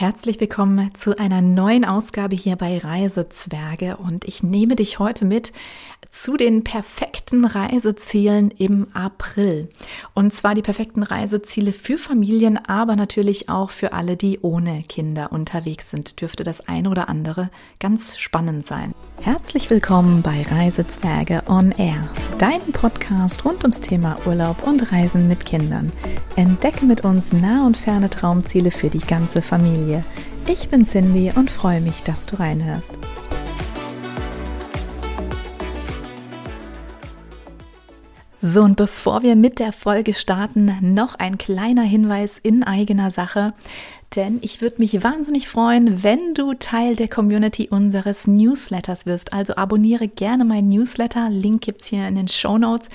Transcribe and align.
Herzlich 0.00 0.40
willkommen 0.40 0.94
zu 0.94 1.18
einer 1.18 1.42
neuen 1.42 1.84
Ausgabe 1.84 2.36
hier 2.36 2.54
bei 2.54 2.78
Reisezwerge 2.78 3.96
und 3.96 4.26
ich 4.26 4.44
nehme 4.44 4.76
dich 4.76 5.00
heute 5.00 5.24
mit 5.24 5.52
zu 6.08 6.36
den 6.36 6.62
perfekten 6.62 7.44
Reisezielen 7.44 8.52
im 8.52 8.86
April. 8.94 9.68
Und 10.14 10.32
zwar 10.32 10.54
die 10.54 10.62
perfekten 10.62 11.02
Reiseziele 11.02 11.72
für 11.72 11.98
Familien, 11.98 12.64
aber 12.64 12.94
natürlich 12.94 13.48
auch 13.48 13.70
für 13.70 13.92
alle, 13.92 14.16
die 14.16 14.38
ohne 14.40 14.84
Kinder 14.84 15.32
unterwegs 15.32 15.90
sind. 15.90 16.20
Dürfte 16.20 16.44
das 16.44 16.68
eine 16.68 16.90
oder 16.90 17.08
andere 17.08 17.50
ganz 17.80 18.18
spannend 18.18 18.66
sein. 18.66 18.94
Herzlich 19.20 19.68
willkommen 19.68 20.22
bei 20.22 20.42
Reisezwerge 20.42 21.42
on 21.48 21.72
Air, 21.72 22.08
deinem 22.38 22.70
Podcast 22.72 23.44
rund 23.44 23.64
ums 23.64 23.80
Thema 23.80 24.16
Urlaub 24.26 24.64
und 24.64 24.92
Reisen 24.92 25.26
mit 25.26 25.44
Kindern. 25.44 25.92
Entdecke 26.36 26.86
mit 26.86 27.04
uns 27.04 27.32
nah 27.32 27.66
und 27.66 27.76
ferne 27.76 28.08
Traumziele 28.08 28.70
für 28.70 28.90
die 28.90 29.00
ganze 29.00 29.42
Familie. 29.42 29.87
Familie. 29.88 30.04
Ich 30.46 30.68
bin 30.68 30.84
Cindy 30.84 31.32
und 31.34 31.50
freue 31.50 31.80
mich, 31.80 32.02
dass 32.02 32.26
du 32.26 32.38
reinhörst. 32.38 32.92
So, 38.40 38.62
und 38.62 38.76
bevor 38.76 39.22
wir 39.22 39.34
mit 39.34 39.58
der 39.58 39.72
Folge 39.72 40.14
starten, 40.14 40.72
noch 40.94 41.16
ein 41.16 41.38
kleiner 41.38 41.82
Hinweis 41.82 42.38
in 42.38 42.62
eigener 42.62 43.10
Sache 43.10 43.52
denn 44.16 44.38
ich 44.42 44.62
würde 44.62 44.76
mich 44.78 45.02
wahnsinnig 45.04 45.48
freuen, 45.48 46.02
wenn 46.02 46.32
du 46.32 46.54
Teil 46.54 46.96
der 46.96 47.08
Community 47.08 47.68
unseres 47.70 48.26
Newsletters 48.26 49.04
wirst. 49.04 49.32
Also 49.32 49.54
abonniere 49.56 50.08
gerne 50.08 50.44
meinen 50.44 50.68
Newsletter. 50.68 51.28
Link 51.28 51.62
gibt 51.62 51.82
es 51.82 51.88
hier 51.88 52.08
in 52.08 52.14
den 52.14 52.28
Show 52.28 52.56
Notes, 52.56 52.88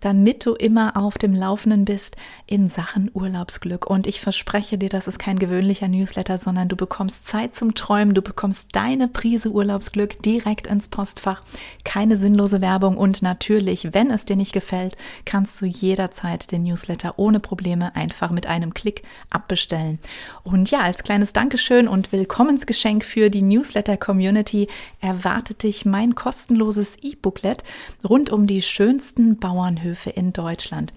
damit 0.00 0.44
du 0.46 0.54
immer 0.54 0.96
auf 0.96 1.18
dem 1.18 1.34
Laufenden 1.34 1.84
bist 1.84 2.16
in 2.46 2.68
Sachen 2.68 3.10
Urlaubsglück. 3.12 3.86
Und 3.86 4.06
ich 4.06 4.20
verspreche 4.20 4.78
dir, 4.78 4.88
das 4.88 5.08
ist 5.08 5.18
kein 5.18 5.38
gewöhnlicher 5.38 5.88
Newsletter, 5.88 6.38
sondern 6.38 6.68
du 6.68 6.76
bekommst 6.76 7.26
Zeit 7.26 7.54
zum 7.54 7.74
Träumen, 7.74 8.14
du 8.14 8.22
bekommst 8.22 8.68
deine 8.76 9.08
Prise 9.08 9.50
Urlaubsglück 9.50 10.22
direkt 10.22 10.66
ins 10.66 10.88
Postfach. 10.88 11.42
Keine 11.84 12.16
sinnlose 12.16 12.60
Werbung 12.60 12.96
und 12.96 13.22
natürlich, 13.22 13.94
wenn 13.94 14.10
es 14.10 14.24
dir 14.24 14.36
nicht 14.36 14.52
gefällt, 14.52 14.96
kannst 15.24 15.60
du 15.60 15.66
jederzeit 15.66 16.52
den 16.52 16.62
Newsletter 16.62 17.14
ohne 17.18 17.40
Probleme 17.40 17.96
einfach 17.96 18.30
mit 18.30 18.46
einem 18.46 18.74
Klick 18.74 19.02
abbestellen. 19.30 19.98
Und 20.42 20.70
ja, 20.70 20.80
als 20.80 21.02
kleines 21.02 21.32
Dankeschön 21.32 21.88
und 21.88 22.12
Willkommensgeschenk 22.12 23.04
für 23.04 23.30
die 23.30 23.42
Newsletter-Community 23.42 24.68
erwartet 25.00 25.62
dich 25.62 25.84
mein 25.84 26.14
kostenloses 26.14 26.96
E-Booklet 27.02 27.62
rund 28.08 28.30
um 28.30 28.46
die 28.46 28.62
schönsten 28.62 29.38
Bauernhöfe 29.38 29.95
in 30.04 30.32
Deutschland. 30.32 30.92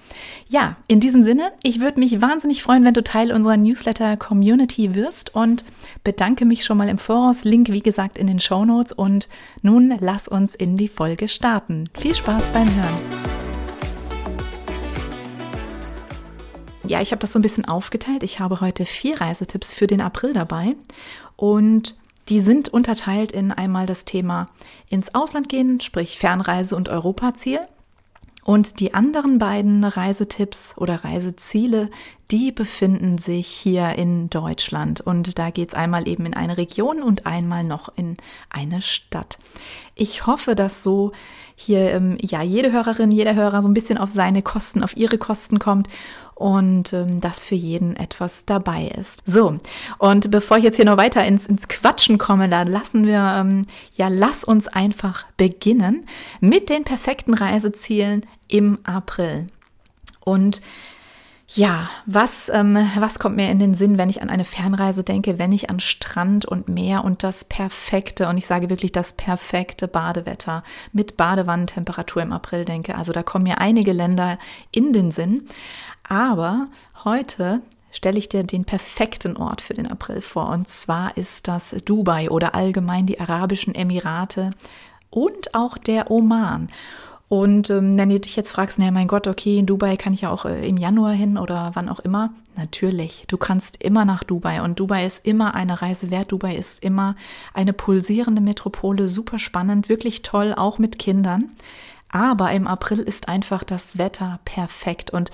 Ja, 0.48 0.76
in 0.88 1.00
diesem 1.00 1.24
Sinne, 1.24 1.52
ich 1.64 1.80
würde 1.80 2.00
mich 2.00 2.22
wahnsinnig 2.22 2.62
freuen, 2.62 2.84
wenn 2.84 2.94
du 2.94 3.04
Teil 3.04 3.32
unserer 3.32 3.58
Newsletter-Community 3.58 4.96
wirst 4.96 5.34
und 5.34 5.64
bedanke 6.04 6.46
mich 6.46 6.66
schon 6.66 6.78
mal 6.78 6.90
im 6.90 6.98
Voraus. 6.98 7.44
Link, 7.44 7.70
wie 7.70 7.82
gesagt, 7.82 8.18
in 8.18 8.28
den 8.28 8.40
Show 8.40 8.66
Notes. 8.66 8.92
Und 8.92 9.30
nun 9.62 9.94
lass 10.00 10.28
uns 10.28 10.56
in 10.56 10.78
die 10.78 10.88
Folge 10.88 11.28
starten. 11.28 11.90
Viel 11.98 12.16
Spaß 12.16 12.50
beim 12.50 12.68
Hören. 12.76 13.30
ja, 16.90 17.02
ich 17.02 17.12
habe 17.12 17.20
das 17.20 17.34
so 17.34 17.40
ein 17.40 17.44
bisschen 17.44 17.66
aufgeteilt. 17.66 18.24
Ich 18.24 18.40
habe 18.40 18.62
heute 18.62 18.84
vier 18.84 19.22
Reisetipps 19.22 19.74
für 19.74 19.86
den 19.86 20.02
April 20.02 20.34
dabei 20.34 20.76
und 21.36 21.96
die 22.30 22.40
sind 22.40 22.70
unterteilt 22.70 23.32
in 23.32 23.52
einmal 23.52 23.86
das 23.86 24.06
Thema 24.06 24.48
ins 24.88 25.14
Ausland 25.14 25.50
gehen, 25.50 25.80
sprich 25.80 26.18
Fernreise 26.18 26.76
und 26.76 26.90
Europaziel. 26.90 27.60
Und 28.44 28.80
die 28.80 28.94
anderen 28.94 29.38
beiden 29.38 29.84
Reisetipps 29.84 30.76
oder 30.78 31.04
Reiseziele, 31.04 31.90
die 32.32 32.52
befinden 32.52 33.18
sich 33.18 33.48
hier 33.48 33.96
in 33.96 34.30
Deutschland. 34.30 35.02
Und 35.02 35.38
da 35.38 35.50
geht 35.50 35.70
es 35.70 35.76
einmal 35.76 36.08
eben 36.08 36.26
in 36.26 36.34
eine 36.34 36.58
Region 36.58 37.04
und 37.04 37.26
einmal 37.26 37.64
noch 37.64 37.90
in 37.96 38.18
eine 38.50 38.82
Stadt. 38.82 39.40
Ich 39.96 40.26
hoffe, 40.26 40.56
dass 40.56 40.84
so 40.84 41.12
hier 41.56 41.92
ähm, 41.92 42.18
ja 42.22 42.42
jede 42.42 42.72
Hörerin, 42.72 43.12
jeder 43.12 43.36
Hörer 43.36 43.62
so 43.62 43.70
ein 43.70 43.74
bisschen 43.74 43.98
auf 43.98 44.10
seine 44.10 44.42
Kosten, 44.42 44.84
auf 44.84 44.96
ihre 44.96 45.18
Kosten 45.18 45.60
kommt 45.60 45.88
und 46.40 46.94
ähm, 46.94 47.20
dass 47.20 47.44
für 47.44 47.56
jeden 47.56 47.96
etwas 47.96 48.46
dabei 48.46 48.88
ist. 48.98 49.22
So, 49.26 49.58
und 49.98 50.32
bevor 50.32 50.58
ich 50.58 50.64
jetzt 50.64 50.78
hier 50.78 50.86
noch 50.86 50.98
weiter 50.98 51.26
ins, 51.26 51.46
ins 51.46 51.68
Quatschen 51.68 52.18
komme, 52.18 52.48
da 52.48 52.64
lassen 52.64 53.06
wir, 53.06 53.36
ähm, 53.38 53.66
ja, 53.96 54.08
lass 54.08 54.44
uns 54.44 54.68
einfach 54.68 55.26
beginnen 55.36 56.06
mit 56.40 56.70
den 56.70 56.86
perfekten 56.86 57.34
Reisezielen 57.34 58.26
im 58.48 58.80
April. 58.84 59.48
Und 60.22 60.62
ja, 61.56 61.90
was, 62.06 62.50
ähm, 62.50 62.78
was 62.98 63.18
kommt 63.18 63.36
mir 63.36 63.50
in 63.50 63.60
den 63.60 63.74
Sinn, 63.74 63.98
wenn 63.98 64.10
ich 64.10 64.22
an 64.22 64.30
eine 64.30 64.46
Fernreise 64.46 65.04
denke, 65.04 65.40
wenn 65.40 65.52
ich 65.52 65.70
an 65.70 65.80
Strand 65.80 66.46
und 66.46 66.70
Meer 66.70 67.04
und 67.04 67.24
das 67.24 67.44
perfekte, 67.44 68.28
und 68.28 68.38
ich 68.38 68.46
sage 68.46 68.70
wirklich 68.70 68.92
das 68.92 69.14
perfekte 69.14 69.88
Badewetter 69.88 70.64
mit 70.94 71.18
Badewannentemperatur 71.18 72.22
im 72.22 72.34
April 72.34 72.66
denke. 72.66 72.96
Also 72.96 73.14
da 73.14 73.24
kommen 73.24 73.44
mir 73.44 73.60
einige 73.60 73.94
Länder 73.94 74.38
in 74.72 74.94
den 74.94 75.12
Sinn. 75.12 75.48
Aber 76.08 76.68
heute 77.04 77.62
stelle 77.92 78.20
ich 78.20 78.30
dir 78.30 78.44
den 78.44 78.66
perfekten 78.66 79.36
Ort 79.36 79.62
für 79.62 79.74
den 79.74 79.88
April 79.88 80.22
vor. 80.22 80.50
Und 80.50 80.68
zwar 80.68 81.18
ist 81.18 81.48
das 81.48 81.76
Dubai 81.84 82.30
oder 82.30 82.54
allgemein 82.54 83.08
die 83.08 83.20
Arabischen 83.20 83.74
Emirate 83.74 84.52
und 85.10 85.56
auch 85.56 85.78
der 85.78 86.12
Oman. 86.12 86.70
Und 87.30 87.70
ähm, 87.70 87.96
wenn 87.96 88.10
du 88.10 88.20
dich 88.20 88.36
jetzt 88.36 88.52
fragst, 88.52 88.80
naja, 88.80 88.90
mein 88.90 89.08
Gott, 89.08 89.28
okay, 89.28 89.60
in 89.60 89.68
Dubai 89.68 89.98
kann 89.98 90.14
ich 90.14 90.22
ja 90.22 90.32
auch 90.32 90.46
äh, 90.46 90.68
im 90.68 90.78
Januar 90.78 91.12
hin 91.12 91.38
oder 91.38 91.72
wann 91.76 91.88
auch 91.88 92.00
immer. 92.00 92.32
Natürlich, 92.58 93.26
du 93.28 93.38
kannst 93.38 93.82
immer 93.84 94.04
nach 94.04 94.24
Dubai 94.24 94.64
und 94.64 94.80
Dubai 94.80 95.06
ist 95.06 95.26
immer 95.28 95.54
eine 95.54 95.80
Reise 95.80 96.10
wert. 96.10 96.32
Dubai 96.32 96.56
ist 96.56 96.84
immer 96.84 97.16
eine 97.54 97.72
pulsierende 97.72 98.42
Metropole, 98.42 99.08
super 99.08 99.38
spannend, 99.38 99.90
wirklich 99.90 100.24
toll, 100.24 100.56
auch 100.58 100.80
mit 100.80 100.98
Kindern. 100.98 101.52
Aber 102.12 102.52
im 102.52 102.66
April 102.66 102.98
ist 102.98 103.30
einfach 103.30 103.64
das 103.64 104.00
Wetter 104.00 104.40
perfekt 104.44 105.12
und 105.12 105.30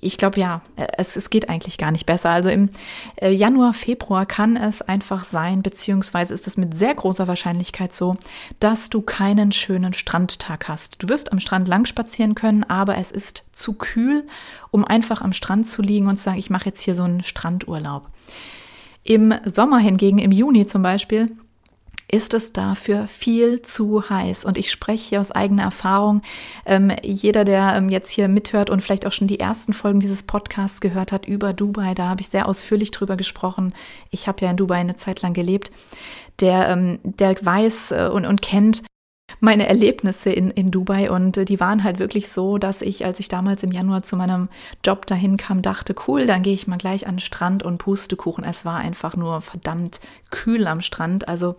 ich 0.00 0.18
glaube 0.18 0.38
ja, 0.38 0.60
es, 0.98 1.16
es 1.16 1.30
geht 1.30 1.48
eigentlich 1.48 1.78
gar 1.78 1.90
nicht 1.90 2.06
besser. 2.06 2.30
Also 2.30 2.50
im 2.50 2.70
äh, 3.16 3.30
Januar, 3.30 3.72
Februar 3.74 4.26
kann 4.26 4.56
es 4.56 4.82
einfach 4.82 5.24
sein, 5.24 5.62
beziehungsweise 5.62 6.34
ist 6.34 6.46
es 6.46 6.56
mit 6.56 6.74
sehr 6.74 6.94
großer 6.94 7.28
Wahrscheinlichkeit 7.28 7.94
so, 7.94 8.16
dass 8.60 8.90
du 8.90 9.00
keinen 9.00 9.52
schönen 9.52 9.92
Strandtag 9.92 10.68
hast. 10.68 11.02
Du 11.02 11.08
wirst 11.08 11.32
am 11.32 11.40
Strand 11.40 11.68
lang 11.68 11.86
spazieren 11.86 12.34
können, 12.34 12.64
aber 12.64 12.98
es 12.98 13.10
ist 13.10 13.44
zu 13.52 13.72
kühl, 13.72 14.26
um 14.70 14.84
einfach 14.84 15.22
am 15.22 15.32
Strand 15.32 15.66
zu 15.66 15.82
liegen 15.82 16.08
und 16.08 16.16
zu 16.16 16.24
sagen, 16.24 16.38
ich 16.38 16.50
mache 16.50 16.66
jetzt 16.66 16.82
hier 16.82 16.94
so 16.94 17.04
einen 17.04 17.22
Strandurlaub. 17.22 18.08
Im 19.02 19.34
Sommer 19.44 19.78
hingegen, 19.78 20.18
im 20.18 20.32
Juni 20.32 20.66
zum 20.66 20.82
Beispiel, 20.82 21.36
ist 22.08 22.34
es 22.34 22.52
dafür 22.52 23.06
viel 23.06 23.62
zu 23.62 24.08
heiß. 24.08 24.44
Und 24.44 24.58
ich 24.58 24.70
spreche 24.70 25.08
hier 25.08 25.20
aus 25.20 25.32
eigener 25.32 25.64
Erfahrung. 25.64 26.22
Ähm, 26.64 26.92
jeder, 27.02 27.44
der 27.44 27.74
ähm, 27.76 27.88
jetzt 27.88 28.10
hier 28.10 28.28
mithört 28.28 28.70
und 28.70 28.80
vielleicht 28.80 29.06
auch 29.06 29.12
schon 29.12 29.26
die 29.26 29.40
ersten 29.40 29.72
Folgen 29.72 30.00
dieses 30.00 30.22
Podcasts 30.22 30.80
gehört 30.80 31.12
hat 31.12 31.26
über 31.26 31.52
Dubai, 31.52 31.94
da 31.94 32.08
habe 32.08 32.20
ich 32.20 32.28
sehr 32.28 32.48
ausführlich 32.48 32.90
drüber 32.90 33.16
gesprochen. 33.16 33.74
Ich 34.10 34.28
habe 34.28 34.44
ja 34.44 34.50
in 34.50 34.56
Dubai 34.56 34.76
eine 34.76 34.96
Zeit 34.96 35.22
lang 35.22 35.34
gelebt. 35.34 35.72
Der, 36.40 36.68
ähm, 36.68 37.00
der 37.02 37.34
weiß 37.40 37.92
äh, 37.92 38.10
und, 38.12 38.24
und 38.26 38.42
kennt, 38.42 38.82
meine 39.40 39.66
Erlebnisse 39.66 40.30
in, 40.30 40.50
in 40.50 40.70
Dubai 40.70 41.10
und 41.10 41.36
äh, 41.36 41.44
die 41.44 41.60
waren 41.60 41.84
halt 41.84 41.98
wirklich 41.98 42.28
so, 42.28 42.58
dass 42.58 42.82
ich, 42.82 43.04
als 43.04 43.20
ich 43.20 43.28
damals 43.28 43.62
im 43.62 43.72
Januar 43.72 44.02
zu 44.02 44.16
meinem 44.16 44.48
Job 44.84 45.06
dahin 45.06 45.36
kam, 45.36 45.62
dachte, 45.62 45.94
cool, 46.06 46.26
dann 46.26 46.42
gehe 46.42 46.54
ich 46.54 46.66
mal 46.66 46.78
gleich 46.78 47.06
an 47.06 47.16
den 47.16 47.20
Strand 47.20 47.62
und 47.62 47.78
Pustekuchen. 47.78 48.44
Es 48.44 48.64
war 48.64 48.76
einfach 48.76 49.16
nur 49.16 49.40
verdammt 49.40 50.00
kühl 50.30 50.66
am 50.66 50.80
Strand. 50.80 51.28
Also 51.28 51.56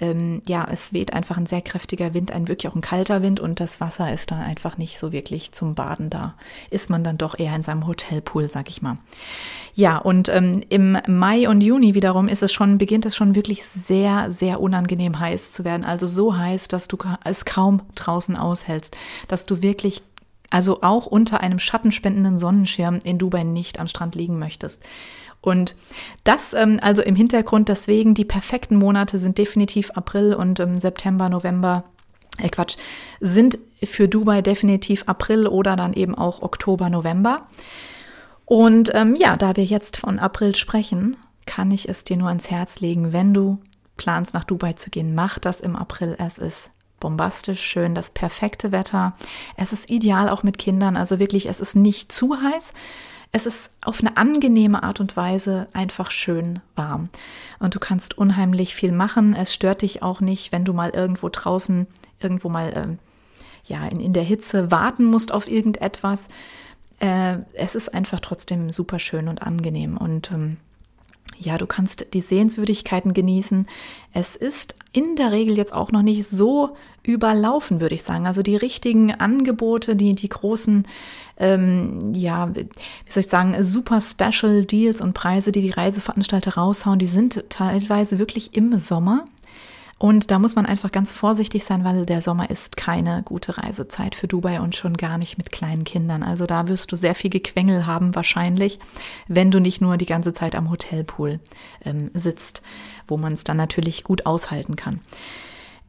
ähm, 0.00 0.42
ja, 0.46 0.66
es 0.70 0.92
weht 0.92 1.12
einfach 1.12 1.36
ein 1.36 1.46
sehr 1.46 1.62
kräftiger 1.62 2.14
Wind, 2.14 2.32
ein 2.32 2.48
wirklich 2.48 2.70
auch 2.70 2.74
ein 2.74 2.80
kalter 2.80 3.22
Wind 3.22 3.38
und 3.38 3.60
das 3.60 3.80
Wasser 3.80 4.12
ist 4.12 4.30
dann 4.30 4.40
einfach 4.40 4.76
nicht 4.76 4.98
so 4.98 5.12
wirklich 5.12 5.52
zum 5.52 5.74
Baden 5.74 6.10
da. 6.10 6.34
Ist 6.70 6.90
man 6.90 7.04
dann 7.04 7.18
doch 7.18 7.38
eher 7.38 7.54
in 7.54 7.62
seinem 7.62 7.86
Hotelpool, 7.86 8.48
sag 8.48 8.68
ich 8.68 8.82
mal. 8.82 8.96
Ja, 9.74 9.98
und 9.98 10.28
ähm, 10.28 10.62
im 10.68 10.98
Mai 11.06 11.48
und 11.48 11.60
Juni 11.60 11.94
wiederum 11.94 12.28
ist 12.28 12.42
es 12.42 12.52
schon, 12.52 12.78
beginnt 12.78 13.06
es 13.06 13.14
schon 13.14 13.34
wirklich 13.34 13.64
sehr, 13.64 14.30
sehr 14.32 14.60
unangenehm 14.60 15.18
heiß 15.18 15.52
zu 15.52 15.64
werden. 15.64 15.84
Also 15.84 16.06
so 16.06 16.36
heiß, 16.36 16.68
dass 16.68 16.88
du 16.88 16.96
es 17.24 17.44
kaum 17.44 17.82
draußen 17.94 18.36
aushältst, 18.36 18.96
dass 19.28 19.46
du 19.46 19.62
wirklich 19.62 20.02
also 20.50 20.82
auch 20.82 21.06
unter 21.06 21.40
einem 21.40 21.58
schattenspendenden 21.58 22.38
Sonnenschirm 22.38 23.00
in 23.02 23.18
Dubai 23.18 23.42
nicht 23.42 23.80
am 23.80 23.88
Strand 23.88 24.14
liegen 24.14 24.38
möchtest. 24.38 24.80
Und 25.44 25.76
das 26.24 26.54
ähm, 26.54 26.78
also 26.80 27.02
im 27.02 27.14
Hintergrund, 27.14 27.68
deswegen 27.68 28.14
die 28.14 28.24
perfekten 28.24 28.76
Monate 28.76 29.18
sind 29.18 29.36
definitiv 29.36 29.90
April 29.90 30.32
und 30.34 30.58
ähm, 30.58 30.80
September, 30.80 31.28
November, 31.28 31.84
äh 32.38 32.48
Quatsch, 32.48 32.76
sind 33.20 33.58
für 33.82 34.08
Dubai 34.08 34.40
definitiv 34.40 35.04
April 35.06 35.46
oder 35.46 35.76
dann 35.76 35.92
eben 35.92 36.14
auch 36.14 36.40
Oktober, 36.40 36.88
November. 36.88 37.42
Und 38.46 38.94
ähm, 38.94 39.16
ja, 39.16 39.36
da 39.36 39.54
wir 39.56 39.64
jetzt 39.64 39.98
von 39.98 40.18
April 40.18 40.54
sprechen, 40.54 41.18
kann 41.44 41.70
ich 41.70 41.90
es 41.90 42.04
dir 42.04 42.16
nur 42.16 42.28
ans 42.28 42.50
Herz 42.50 42.80
legen, 42.80 43.12
wenn 43.12 43.34
du 43.34 43.58
planst, 43.98 44.32
nach 44.32 44.44
Dubai 44.44 44.72
zu 44.72 44.88
gehen, 44.88 45.14
mach 45.14 45.38
das 45.38 45.60
im 45.60 45.76
April. 45.76 46.16
Es 46.18 46.38
ist 46.38 46.70
bombastisch 47.00 47.60
schön, 47.60 47.94
das 47.94 48.08
perfekte 48.08 48.72
Wetter. 48.72 49.14
Es 49.58 49.74
ist 49.74 49.90
ideal 49.90 50.30
auch 50.30 50.42
mit 50.42 50.56
Kindern, 50.56 50.96
also 50.96 51.18
wirklich, 51.18 51.46
es 51.50 51.60
ist 51.60 51.76
nicht 51.76 52.12
zu 52.12 52.40
heiß. 52.40 52.72
Es 53.34 53.46
ist 53.46 53.72
auf 53.84 54.00
eine 54.00 54.16
angenehme 54.16 54.84
Art 54.84 55.00
und 55.00 55.16
Weise 55.16 55.66
einfach 55.72 56.12
schön 56.12 56.60
warm. 56.76 57.08
Und 57.58 57.74
du 57.74 57.80
kannst 57.80 58.16
unheimlich 58.16 58.76
viel 58.76 58.92
machen. 58.92 59.34
Es 59.34 59.52
stört 59.52 59.82
dich 59.82 60.04
auch 60.04 60.20
nicht, 60.20 60.52
wenn 60.52 60.64
du 60.64 60.72
mal 60.72 60.90
irgendwo 60.90 61.28
draußen, 61.28 61.88
irgendwo 62.20 62.48
mal 62.48 62.72
ähm, 62.76 62.98
ja, 63.64 63.88
in, 63.88 63.98
in 63.98 64.12
der 64.12 64.22
Hitze 64.22 64.70
warten 64.70 65.04
musst 65.04 65.32
auf 65.32 65.50
irgendetwas. 65.50 66.28
Äh, 67.00 67.38
es 67.54 67.74
ist 67.74 67.92
einfach 67.92 68.20
trotzdem 68.20 68.70
super 68.70 69.00
schön 69.00 69.26
und 69.26 69.42
angenehm. 69.42 69.96
Und 69.96 70.30
ähm, 70.30 70.58
ja, 71.38 71.58
du 71.58 71.66
kannst 71.66 72.06
die 72.14 72.20
Sehenswürdigkeiten 72.20 73.14
genießen. 73.14 73.66
Es 74.12 74.36
ist 74.36 74.74
in 74.92 75.16
der 75.16 75.32
Regel 75.32 75.56
jetzt 75.56 75.72
auch 75.72 75.90
noch 75.90 76.02
nicht 76.02 76.26
so 76.26 76.76
überlaufen, 77.02 77.80
würde 77.80 77.94
ich 77.94 78.02
sagen. 78.02 78.26
Also 78.26 78.42
die 78.42 78.56
richtigen 78.56 79.12
Angebote, 79.12 79.96
die, 79.96 80.14
die 80.14 80.28
großen, 80.28 80.86
ähm, 81.38 82.14
ja, 82.14 82.54
wie 82.54 82.66
soll 83.08 83.20
ich 83.20 83.28
sagen, 83.28 83.62
super 83.62 84.00
Special 84.00 84.64
Deals 84.64 85.00
und 85.00 85.14
Preise, 85.14 85.52
die 85.52 85.60
die 85.60 85.70
Reiseveranstalter 85.70 86.54
raushauen, 86.54 86.98
die 86.98 87.06
sind 87.06 87.44
teilweise 87.50 88.18
wirklich 88.18 88.56
im 88.56 88.78
Sommer. 88.78 89.24
Und 89.98 90.30
da 90.30 90.38
muss 90.38 90.56
man 90.56 90.66
einfach 90.66 90.92
ganz 90.92 91.12
vorsichtig 91.12 91.64
sein, 91.64 91.84
weil 91.84 92.04
der 92.04 92.20
Sommer 92.20 92.50
ist 92.50 92.76
keine 92.76 93.22
gute 93.22 93.56
Reisezeit 93.58 94.14
für 94.14 94.26
Dubai 94.26 94.60
und 94.60 94.74
schon 94.74 94.96
gar 94.96 95.18
nicht 95.18 95.38
mit 95.38 95.52
kleinen 95.52 95.84
Kindern. 95.84 96.22
Also 96.22 96.46
da 96.46 96.68
wirst 96.68 96.90
du 96.92 96.96
sehr 96.96 97.14
viel 97.14 97.30
Gequengel 97.30 97.86
haben 97.86 98.14
wahrscheinlich, 98.14 98.78
wenn 99.28 99.50
du 99.50 99.60
nicht 99.60 99.80
nur 99.80 99.96
die 99.96 100.06
ganze 100.06 100.32
Zeit 100.32 100.56
am 100.56 100.70
Hotelpool 100.70 101.40
ähm, 101.84 102.10
sitzt, 102.14 102.62
wo 103.06 103.16
man 103.16 103.32
es 103.34 103.44
dann 103.44 103.56
natürlich 103.56 104.04
gut 104.04 104.26
aushalten 104.26 104.76
kann 104.76 105.00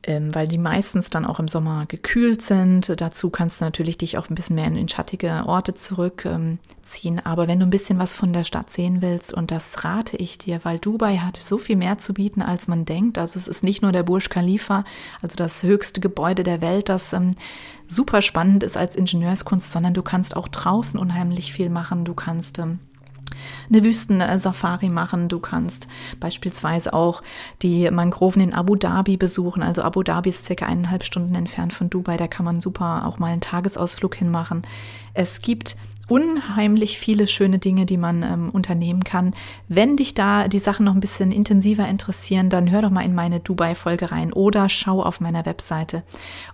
weil 0.08 0.48
die 0.48 0.58
meistens 0.58 1.10
dann 1.10 1.26
auch 1.26 1.40
im 1.40 1.48
Sommer 1.48 1.86
gekühlt 1.88 2.42
sind. 2.42 3.02
Dazu 3.02 3.30
kannst 3.30 3.60
du 3.60 3.66
natürlich 3.66 3.98
dich 3.98 4.18
auch 4.18 4.30
ein 4.30 4.36
bisschen 4.36 4.56
mehr 4.56 4.68
in, 4.68 4.78
in 4.78 4.88
schattige 4.88 5.44
Orte 5.46 5.74
zurückziehen. 5.74 6.60
Ähm, 7.18 7.22
Aber 7.24 7.48
wenn 7.48 7.60
du 7.60 7.66
ein 7.66 7.72
bisschen 7.72 7.98
was 7.98 8.14
von 8.14 8.32
der 8.32 8.44
Stadt 8.44 8.72
sehen 8.72 9.02
willst, 9.02 9.34
und 9.34 9.52
das 9.52 9.84
rate 9.84 10.18
ich 10.18 10.38
dir, 10.38 10.60
weil 10.64 10.80
Dubai 10.80 11.18
hat 11.18 11.38
so 11.42 11.58
viel 11.58 11.76
mehr 11.76 11.98
zu 11.98 12.14
bieten, 12.14 12.42
als 12.42 12.68
man 12.68 12.86
denkt. 12.86 13.18
Also 13.18 13.38
es 13.38 13.48
ist 13.48 13.64
nicht 13.64 13.82
nur 13.82 13.92
der 13.92 14.04
Burj 14.04 14.30
Khalifa, 14.30 14.86
also 15.22 15.36
das 15.36 15.64
höchste 15.64 16.02
Gebäude 16.02 16.44
der 16.44 16.62
Welt, 16.62 16.90
das 16.90 17.14
ähm, 17.14 17.32
super 17.88 18.22
spannend 18.22 18.64
ist 18.64 18.78
als 18.78 18.96
Ingenieurskunst, 18.96 19.72
sondern 19.72 19.94
du 19.94 20.04
kannst 20.04 20.36
auch 20.36 20.48
draußen 20.48 21.00
unheimlich 21.00 21.54
viel 21.54 21.70
machen. 21.70 22.06
Du 22.06 22.14
kannst 22.14 22.60
ähm, 22.60 22.80
eine 23.70 23.84
Wüstensafari 23.84 24.90
machen. 24.90 25.30
Du 25.30 25.40
kannst 25.40 25.88
beispielsweise 26.20 26.94
auch 26.94 27.22
die 27.62 27.90
Mangroven 27.92 28.42
in 28.42 28.54
Abu 28.54 28.76
Dhabi 28.76 29.18
besuchen. 29.18 29.64
Also 29.64 29.82
Abu 29.82 30.04
Dhabi 30.04 30.30
ist 30.30 30.46
circa 30.46 30.66
eineinhalb 30.66 31.04
Stunden 31.04 31.36
entfernt 31.36 31.74
von 31.74 31.90
Dubai. 31.90 32.18
Da 32.18 32.28
kann 32.28 32.46
man 32.46 32.60
super 32.60 33.06
auch 33.06 33.20
mal 33.20 33.32
einen 33.32 33.42
Tagesausflug 33.42 34.16
hinmachen. 34.16 34.64
Es 35.14 35.42
gibt 35.42 35.78
unheimlich 36.08 37.00
viele 37.00 37.28
schöne 37.28 37.58
Dinge, 37.58 37.86
die 37.86 37.98
man 37.98 38.24
ähm, 38.24 38.50
unternehmen 38.52 39.04
kann. 39.04 39.34
Wenn 39.68 39.98
dich 39.98 40.14
da 40.14 40.48
die 40.48 40.60
Sachen 40.60 40.86
noch 40.86 40.94
ein 40.94 41.00
bisschen 41.00 41.32
intensiver 41.32 41.88
interessieren, 41.88 42.50
dann 42.50 42.70
hör 42.70 42.84
doch 42.84 42.92
mal 42.92 43.06
in 43.06 43.16
meine 43.16 43.40
Dubai-Folge 43.40 44.12
rein 44.12 44.32
oder 44.32 44.70
schau 44.70 45.02
auf 45.02 45.20
meiner 45.20 45.46
Webseite. 45.46 46.04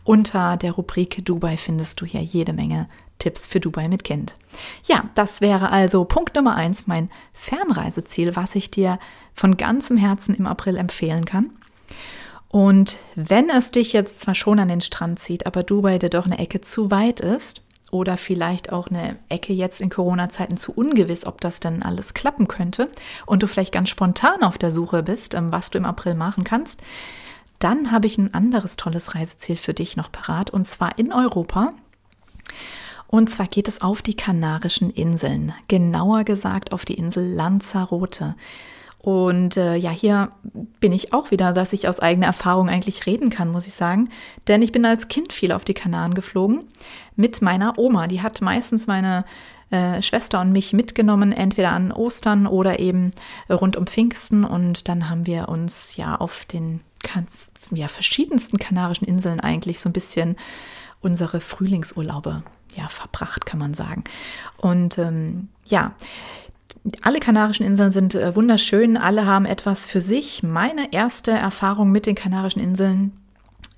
Unter 0.04 0.58
der 0.58 0.72
Rubrik 0.72 1.26
Dubai 1.26 1.58
findest 1.58 2.00
du 2.00 2.06
hier 2.06 2.22
jede 2.22 2.54
Menge 2.54 2.88
Tipps 3.22 3.48
für 3.48 3.60
Dubai 3.60 3.88
mit 3.88 4.04
Kind. 4.04 4.36
Ja, 4.86 5.10
das 5.16 5.42
wäre 5.42 5.72
also 5.72 6.06
Punkt 6.06 6.36
Nummer 6.36 6.56
eins, 6.56 6.88
mein 6.88 7.10
Fernreiseziel, 7.34 8.36
was 8.36 8.56
ich 8.56 8.72
dir 8.72 9.00
von 9.34 9.58
ganzem 9.58 9.96
Herzen 9.96 10.34
im 10.34 10.48
April 10.48 10.76
empfehlen 10.76 11.26
kann. 11.26 11.52
Und 12.50 12.98
wenn 13.16 13.50
es 13.50 13.72
dich 13.72 13.94
jetzt 13.94 14.22
zwar 14.22 14.36
schon 14.36 14.60
an 14.60 14.68
den 14.68 14.82
Strand 14.82 15.20
zieht, 15.20 15.46
aber 15.46 15.64
Dubai 15.64 16.00
dir 16.00 16.10
doch 16.10 16.26
eine 16.26 16.40
Ecke 16.40 16.62
zu 16.62 16.92
weit 16.92 17.20
ist, 17.20 17.62
oder 17.92 18.16
vielleicht 18.18 18.72
auch 18.72 18.88
eine 18.88 19.18
Ecke 19.30 19.54
jetzt 19.54 19.82
in 19.82 19.90
Corona-Zeiten 19.90 20.58
zu 20.58 20.72
ungewiss, 20.72 21.26
ob 21.26 21.42
das 21.42 21.60
denn 21.60 21.84
alles 21.84 22.14
klappen 22.14 22.48
könnte 22.48 22.90
und 23.26 23.44
du 23.44 23.48
vielleicht 23.48 23.74
ganz 23.74 23.90
spontan 23.90 24.44
auf 24.44 24.58
der 24.58 24.72
Suche 24.72 25.04
bist, 25.04 25.36
ähm, 25.36 25.52
was 25.52 25.70
du 25.70 25.78
im 25.78 25.86
April 25.86 26.16
machen 26.16 26.46
kannst, 26.46 26.82
dann 27.60 27.92
habe 27.92 28.08
ich 28.08 28.18
ein 28.18 28.34
anderes 28.34 28.78
tolles 28.78 29.14
Reiseziel 29.14 29.58
für 29.58 29.74
dich 29.74 29.98
noch 29.98 30.12
parat 30.12 30.50
und 30.50 30.66
zwar 30.68 30.98
in 30.98 31.14
Europa. 31.14 31.72
Und 33.12 33.30
zwar 33.30 33.48
geht 33.48 33.68
es 33.68 33.82
auf 33.82 34.02
die 34.02 34.16
Kanarischen 34.16 34.90
Inseln, 34.90 35.54
genauer 35.68 36.24
gesagt 36.24 36.72
auf 36.72 36.86
die 36.86 36.94
Insel 36.94 37.28
Lanzarote. 37.28 38.36
Und 39.00 39.58
äh, 39.58 39.76
ja, 39.76 39.90
hier 39.90 40.32
bin 40.80 40.94
ich 40.94 41.12
auch 41.12 41.30
wieder, 41.30 41.52
dass 41.52 41.74
ich 41.74 41.88
aus 41.90 42.00
eigener 42.00 42.28
Erfahrung 42.28 42.70
eigentlich 42.70 43.06
reden 43.06 43.30
kann, 43.30 43.52
muss 43.52 43.68
ich 43.68 43.74
sagen. 43.74 44.10
Denn 44.48 44.62
ich 44.62 44.72
bin 44.72 44.86
als 44.86 45.10
Kind 45.10 45.34
viel 45.34 45.52
auf 45.52 45.66
die 45.66 45.74
Kanaren 45.74 46.14
geflogen 46.14 46.64
mit 47.18 47.42
meiner 47.42 47.78
Oma. 47.78 48.08
Die 48.08 48.22
hat 48.22 48.42
meistens 48.42 48.88
meine 48.88 49.26
äh, 49.72 50.02
Schwester 50.02 50.40
und 50.40 50.54
mich 50.54 50.72
mitgenommen, 50.72 51.34
entweder 51.34 51.72
an 51.72 51.92
Ostern 51.92 52.48
oder 52.48 52.80
eben 52.80 53.12
rund 53.50 53.76
um 53.76 53.88
Pfingsten. 53.88 54.46
Und 54.46 54.88
dann 54.88 55.10
haben 55.10 55.26
wir 55.26 55.50
uns 55.50 55.98
ja 55.98 56.16
auf 56.16 56.46
den 56.46 56.80
ja, 57.72 57.90
verschiedensten 57.90 58.58
kanarischen 58.58 59.06
Inseln 59.06 59.42
eigentlich 59.42 59.82
so 59.82 59.90
ein 59.90 59.94
bisschen 59.94 60.38
unsere 61.02 61.42
Frühlingsurlaube 61.42 62.44
ja, 62.76 62.88
verbracht, 62.88 63.46
kann 63.46 63.60
man 63.60 63.74
sagen. 63.74 64.04
Und 64.58 64.98
ähm, 64.98 65.50
ja, 65.66 65.94
alle 67.02 67.20
Kanarischen 67.20 67.66
Inseln 67.66 67.92
sind 67.92 68.16
äh, 68.16 68.36
wunderschön, 68.36 68.98
alle 68.98 69.26
haben 69.26 69.46
etwas 69.46 69.86
für 69.86 70.02
sich. 70.02 70.44
Meine 70.44 70.94
erste 70.94 71.32
Erfahrung 71.32 71.92
mit 71.92 72.06
den 72.06 72.16
Kanarischen 72.16 72.62
Inseln 72.62 73.14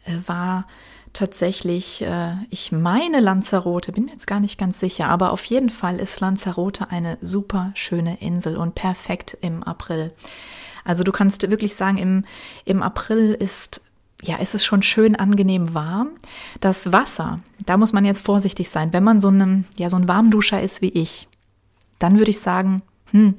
äh, 0.06 0.14
war 0.26 0.68
tatsächlich, 1.12 2.02
äh, 2.02 2.34
ich 2.50 2.72
meine 2.72 3.20
Lanzarote, 3.20 3.92
bin 3.92 4.06
mir 4.06 4.12
jetzt 4.12 4.28
gar 4.28 4.40
nicht 4.40 4.58
ganz 4.58 4.80
sicher, 4.80 5.10
aber 5.10 5.32
auf 5.32 5.44
jeden 5.46 5.70
Fall 5.70 6.00
ist 6.00 6.20
Lanzarote 6.20 6.92
eine 6.92 7.18
super 7.22 7.72
schöne 7.76 8.20
Insel 8.20 8.58
und 8.58 8.76
perfekt 8.76 9.38
im 9.42 9.64
April. 9.64 10.12
Also 10.86 11.04
du 11.04 11.12
kannst 11.12 11.50
wirklich 11.50 11.76
sagen, 11.76 11.98
im, 11.98 12.26
im 12.66 12.82
April 12.82 13.34
ist 13.34 13.82
ja, 14.24 14.38
ist 14.38 14.56
es 14.56 14.66
schon 14.66 14.82
schön 14.82 15.16
angenehm 15.16 15.74
warm. 15.74 16.10
Das 16.60 16.92
Wasser, 16.92 17.40
da 17.66 17.78
muss 17.78 17.94
man 17.94 18.06
jetzt 18.06 18.22
vorsichtig 18.26 18.70
sein. 18.70 18.94
Wenn 18.94 19.04
man 19.04 19.20
so, 19.20 19.28
einem, 19.28 19.66
ja, 19.78 19.90
so 19.90 19.98
ein 19.98 20.08
Warmduscher 20.08 20.62
ist 20.62 20.82
wie 20.82 20.90
ich, 20.90 21.28
dann 22.00 22.18
würde 22.18 22.32
ich 22.32 22.40
sagen, 22.40 22.82
hm, 23.12 23.36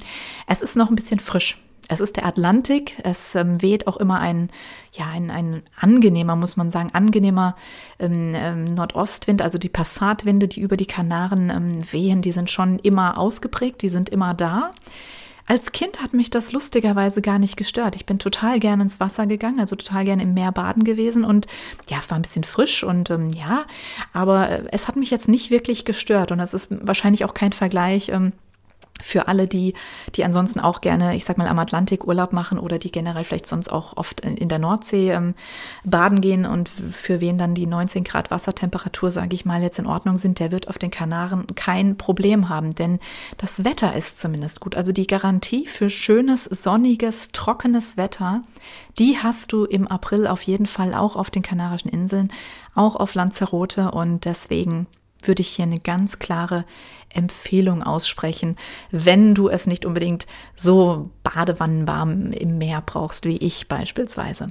es 0.47 0.63
ist 0.63 0.77
noch 0.77 0.91
ein 0.91 0.97
bisschen 0.97 1.21
frisch. 1.21 1.59
Es 1.89 2.01
ist 2.01 2.17
der 2.17 2.25
Atlantik, 2.25 2.99
es 3.03 3.35
ähm, 3.35 3.61
weht 3.61 3.87
auch 3.87 3.99
immer 3.99 4.19
ein, 4.19 4.49
ja, 4.93 5.07
ein, 5.07 5.31
ein 5.31 5.63
angenehmer, 5.79 6.35
muss 6.35 6.57
man 6.57 6.71
sagen, 6.71 6.89
angenehmer 6.95 7.57
ähm, 7.99 8.33
ähm, 8.35 8.65
Nordostwind, 8.65 9.43
also 9.43 9.59
die 9.59 9.69
Passatwinde, 9.69 10.49
die 10.49 10.61
über 10.61 10.79
die 10.79 10.87
Kanaren 10.87 11.51
ähm, 11.51 11.93
wehen, 11.93 12.23
die 12.23 12.33
sind 12.33 12.49
schon 12.49 12.79
immer 12.79 13.19
ausgeprägt, 13.19 13.83
die 13.83 13.91
sind 13.91 14.09
immer 14.09 14.33
da. 14.33 14.71
Als 15.47 15.73
Kind 15.73 16.03
hat 16.03 16.15
mich 16.15 16.31
das 16.31 16.53
lustigerweise 16.53 17.21
gar 17.21 17.39
nicht 17.39 17.57
gestört. 17.57 17.97
Ich 17.97 18.07
bin 18.07 18.19
total 18.19 18.59
gerne 18.59 18.85
ins 18.85 18.99
Wasser 18.99 19.27
gegangen, 19.27 19.61
also 19.61 19.77
total 19.77 20.05
gerne 20.05 20.23
im 20.23 20.33
Meer 20.33 20.53
baden 20.53 20.85
gewesen 20.85 21.25
und 21.25 21.47
ja, 21.89 21.99
es 22.01 22.11
war 22.11 22.19
ein 22.19 22.23
bisschen 22.23 22.45
frisch 22.45 22.83
und 22.83 23.11
ähm, 23.11 23.29
ja, 23.31 23.67
aber 24.13 24.49
äh, 24.49 24.65
es 24.73 24.89
hat 24.89 24.97
mich 24.97 25.11
jetzt 25.11 25.29
nicht 25.29 25.51
wirklich 25.51 25.85
gestört 25.85 26.33
und 26.33 26.39
das 26.39 26.55
ist 26.55 26.69
wahrscheinlich 26.87 27.25
auch 27.25 27.35
kein 27.35 27.53
Vergleich. 27.53 28.09
Ähm, 28.09 28.33
für 29.01 29.27
alle, 29.27 29.49
die, 29.49 29.75
die 30.15 30.25
ansonsten 30.25 30.61
auch 30.61 30.81
gerne, 30.81 31.17
ich 31.17 31.25
sag 31.25 31.37
mal, 31.37 31.49
am 31.49 31.59
Atlantik 31.59 32.07
Urlaub 32.07 32.33
machen 32.33 32.61
oder 32.61 32.79
die 32.79 32.93
generell 32.93 33.25
vielleicht 33.25 33.47
sonst 33.47 33.69
auch 33.69 33.97
oft 33.97 34.21
in, 34.21 34.49
der 34.49 34.61
Nordsee 34.61 35.11
ähm, 35.11 35.35
baden 35.83 36.21
gehen 36.21 36.47
und 36.47 36.69
für 36.69 37.21
wen 37.21 37.37
dann 37.37 37.57
die 37.57 37.67
19 37.67 38.05
Grad 38.05 38.31
Wassertemperatur, 38.31 39.11
sage 39.11 39.35
ich 39.35 39.45
mal, 39.45 39.63
jetzt 39.63 39.81
in 39.81 39.87
Ordnung 39.87 40.17
sind, 40.17 40.39
der 40.39 40.53
wird 40.53 40.69
auf 40.69 40.79
den 40.79 40.93
Kanaren 40.93 41.47
kein 41.57 41.97
Problem 41.97 42.49
haben, 42.49 42.73
denn 42.75 43.01
das 43.37 43.65
Wetter 43.65 43.97
ist 43.97 44.21
zumindest 44.21 44.61
gut. 44.61 44.77
Also 44.77 44.93
die 44.93 45.09
Garantie 45.09 45.67
für 45.67 45.91
schönes, 45.91 46.45
sonniges, 46.45 47.33
trockenes 47.33 47.97
Wetter, 47.97 48.43
die 49.01 49.19
hast 49.19 49.53
du 49.53 49.65
im 49.65 49.89
April 49.89 50.29
auf 50.29 50.43
jeden 50.43 50.67
Fall 50.67 50.95
auch 50.95 51.17
auf 51.17 51.31
den 51.31 51.43
Kanarischen 51.43 51.91
Inseln, 51.91 52.33
auch 52.77 52.95
auf 52.95 53.15
Lanzarote 53.15 53.91
und 53.91 54.25
deswegen 54.25 54.87
würde 55.27 55.43
ich 55.43 55.49
hier 55.49 55.65
eine 55.65 55.81
ganz 55.81 56.19
klare 56.19 56.65
Empfehlung 57.15 57.83
aussprechen, 57.83 58.57
wenn 58.91 59.35
du 59.35 59.49
es 59.49 59.67
nicht 59.67 59.87
unbedingt 59.87 60.27
so 60.57 61.11
badewannenwarm 61.23 62.33
im 62.33 62.59
Meer 62.59 62.83
brauchst, 62.85 63.25
wie 63.25 63.37
ich 63.37 63.69
beispielsweise. 63.69 64.49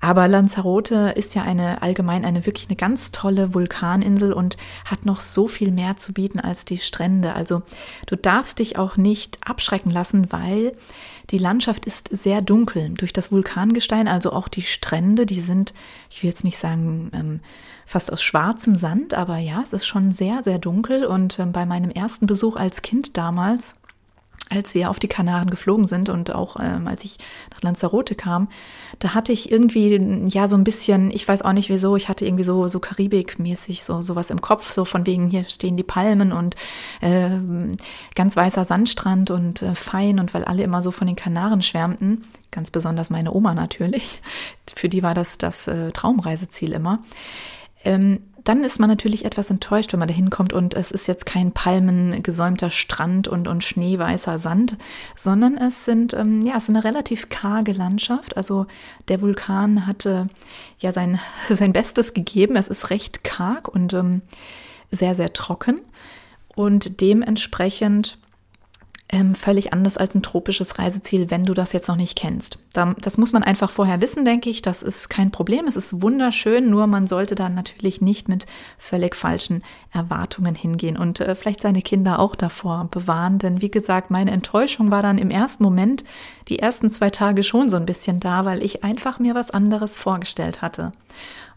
Aber 0.00 0.28
Lanzarote 0.28 1.14
ist 1.16 1.34
ja 1.34 1.42
eine 1.42 1.82
allgemein 1.82 2.24
eine 2.24 2.46
wirklich 2.46 2.68
eine 2.68 2.76
ganz 2.76 3.12
tolle 3.12 3.54
Vulkaninsel 3.54 4.32
und 4.32 4.56
hat 4.84 5.06
noch 5.06 5.20
so 5.20 5.48
viel 5.48 5.70
mehr 5.70 5.96
zu 5.96 6.12
bieten 6.12 6.40
als 6.40 6.64
die 6.64 6.78
Strände. 6.78 7.34
Also 7.34 7.62
du 8.06 8.16
darfst 8.16 8.58
dich 8.58 8.76
auch 8.76 8.96
nicht 8.96 9.38
abschrecken 9.48 9.90
lassen, 9.90 10.32
weil 10.32 10.72
die 11.30 11.38
Landschaft 11.38 11.86
ist 11.86 12.08
sehr 12.10 12.42
dunkel 12.42 12.90
durch 12.90 13.12
das 13.12 13.30
Vulkangestein, 13.30 14.08
also 14.08 14.32
auch 14.32 14.48
die 14.48 14.62
Strände, 14.62 15.26
die 15.26 15.40
sind, 15.40 15.74
ich 16.10 16.22
will 16.22 16.30
jetzt 16.30 16.42
nicht 16.42 16.58
sagen, 16.58 17.10
ähm, 17.14 17.40
fast 17.90 18.12
aus 18.12 18.22
schwarzem 18.22 18.76
Sand, 18.76 19.14
aber 19.14 19.38
ja, 19.38 19.60
es 19.64 19.72
ist 19.72 19.84
schon 19.84 20.12
sehr, 20.12 20.44
sehr 20.44 20.60
dunkel. 20.60 21.04
Und 21.04 21.40
ähm, 21.40 21.50
bei 21.50 21.66
meinem 21.66 21.90
ersten 21.90 22.26
Besuch 22.26 22.54
als 22.54 22.82
Kind 22.82 23.16
damals 23.16 23.74
als 24.48 24.74
wir 24.74 24.90
auf 24.90 24.98
die 24.98 25.06
Kanaren 25.06 25.48
geflogen 25.48 25.86
sind 25.86 26.08
und 26.08 26.34
auch 26.34 26.56
ähm, 26.60 26.88
als 26.88 27.04
ich 27.04 27.18
nach 27.52 27.62
Lanzarote 27.62 28.16
kam, 28.16 28.48
da 28.98 29.14
hatte 29.14 29.30
ich 29.30 29.52
irgendwie 29.52 30.26
ja 30.28 30.48
so 30.48 30.56
ein 30.56 30.64
bisschen, 30.64 31.12
ich 31.12 31.28
weiß 31.28 31.42
auch 31.42 31.52
nicht 31.52 31.68
wieso, 31.68 31.94
ich 31.94 32.08
hatte 32.08 32.24
irgendwie 32.24 32.42
so 32.42 32.66
so 32.66 32.80
Karibik-mäßig 32.80 33.84
so 33.84 34.02
sowas 34.02 34.30
im 34.30 34.40
Kopf, 34.40 34.72
so 34.72 34.84
von 34.84 35.06
wegen 35.06 35.28
hier 35.28 35.44
stehen 35.44 35.76
die 35.76 35.84
Palmen 35.84 36.32
und 36.32 36.56
äh, 37.00 37.30
ganz 38.16 38.36
weißer 38.36 38.64
Sandstrand 38.64 39.30
und 39.30 39.62
äh, 39.62 39.76
fein 39.76 40.18
und 40.18 40.34
weil 40.34 40.44
alle 40.44 40.64
immer 40.64 40.82
so 40.82 40.90
von 40.90 41.06
den 41.06 41.16
Kanaren 41.16 41.62
schwärmten, 41.62 42.22
ganz 42.50 42.72
besonders 42.72 43.08
meine 43.08 43.32
Oma 43.32 43.54
natürlich, 43.54 44.20
für 44.74 44.88
die 44.88 45.04
war 45.04 45.14
das 45.14 45.38
das 45.38 45.68
äh, 45.68 45.92
Traumreiseziel 45.92 46.72
immer. 46.72 46.98
Ähm, 47.84 48.20
dann 48.44 48.64
ist 48.64 48.80
man 48.80 48.88
natürlich 48.88 49.24
etwas 49.24 49.50
enttäuscht, 49.50 49.92
wenn 49.92 50.00
man 50.00 50.08
da 50.08 50.14
hinkommt 50.14 50.52
und 50.52 50.74
es 50.74 50.90
ist 50.90 51.06
jetzt 51.06 51.26
kein 51.26 51.52
palmengesäumter 51.52 52.70
Strand 52.70 53.28
und, 53.28 53.48
und 53.48 53.62
schneeweißer 53.62 54.38
Sand, 54.38 54.76
sondern 55.16 55.56
es 55.56 55.84
sind, 55.84 56.14
ähm, 56.14 56.40
ja, 56.42 56.56
es 56.56 56.64
ist 56.64 56.70
eine 56.70 56.84
relativ 56.84 57.28
karge 57.28 57.72
Landschaft. 57.72 58.36
Also 58.36 58.66
der 59.08 59.20
Vulkan 59.20 59.86
hatte 59.86 60.28
ja 60.78 60.92
sein, 60.92 61.20
sein 61.48 61.72
Bestes 61.72 62.14
gegeben. 62.14 62.56
Es 62.56 62.68
ist 62.68 62.90
recht 62.90 63.24
karg 63.24 63.68
und 63.68 63.92
ähm, 63.92 64.22
sehr, 64.90 65.14
sehr 65.14 65.32
trocken. 65.32 65.82
Und 66.56 67.00
dementsprechend 67.00 68.18
ähm, 69.12 69.34
völlig 69.34 69.72
anders 69.72 69.96
als 69.96 70.14
ein 70.14 70.22
tropisches 70.22 70.78
Reiseziel, 70.78 71.30
wenn 71.30 71.44
du 71.44 71.52
das 71.52 71.72
jetzt 71.72 71.88
noch 71.88 71.96
nicht 71.96 72.16
kennst. 72.16 72.58
Da, 72.72 72.94
das 73.00 73.18
muss 73.18 73.32
man 73.32 73.42
einfach 73.42 73.70
vorher 73.70 74.00
wissen, 74.00 74.24
denke 74.24 74.48
ich. 74.50 74.62
Das 74.62 74.82
ist 74.82 75.10
kein 75.10 75.32
Problem. 75.32 75.66
Es 75.66 75.74
ist 75.74 76.00
wunderschön, 76.00 76.70
nur 76.70 76.86
man 76.86 77.08
sollte 77.08 77.34
dann 77.34 77.54
natürlich 77.54 78.00
nicht 78.00 78.28
mit 78.28 78.46
völlig 78.78 79.16
falschen 79.16 79.64
Erwartungen 79.92 80.54
hingehen 80.54 80.96
und 80.96 81.18
äh, 81.20 81.34
vielleicht 81.34 81.60
seine 81.60 81.82
Kinder 81.82 82.20
auch 82.20 82.36
davor 82.36 82.86
bewahren. 82.90 83.38
Denn 83.38 83.60
wie 83.60 83.70
gesagt, 83.70 84.10
meine 84.10 84.30
Enttäuschung 84.30 84.92
war 84.92 85.02
dann 85.02 85.18
im 85.18 85.30
ersten 85.30 85.64
Moment 85.64 86.04
die 86.48 86.60
ersten 86.60 86.92
zwei 86.92 87.10
Tage 87.10 87.42
schon 87.42 87.68
so 87.68 87.76
ein 87.76 87.86
bisschen 87.86 88.20
da, 88.20 88.44
weil 88.44 88.62
ich 88.62 88.84
einfach 88.84 89.18
mir 89.18 89.34
was 89.34 89.50
anderes 89.50 89.98
vorgestellt 89.98 90.62
hatte. 90.62 90.92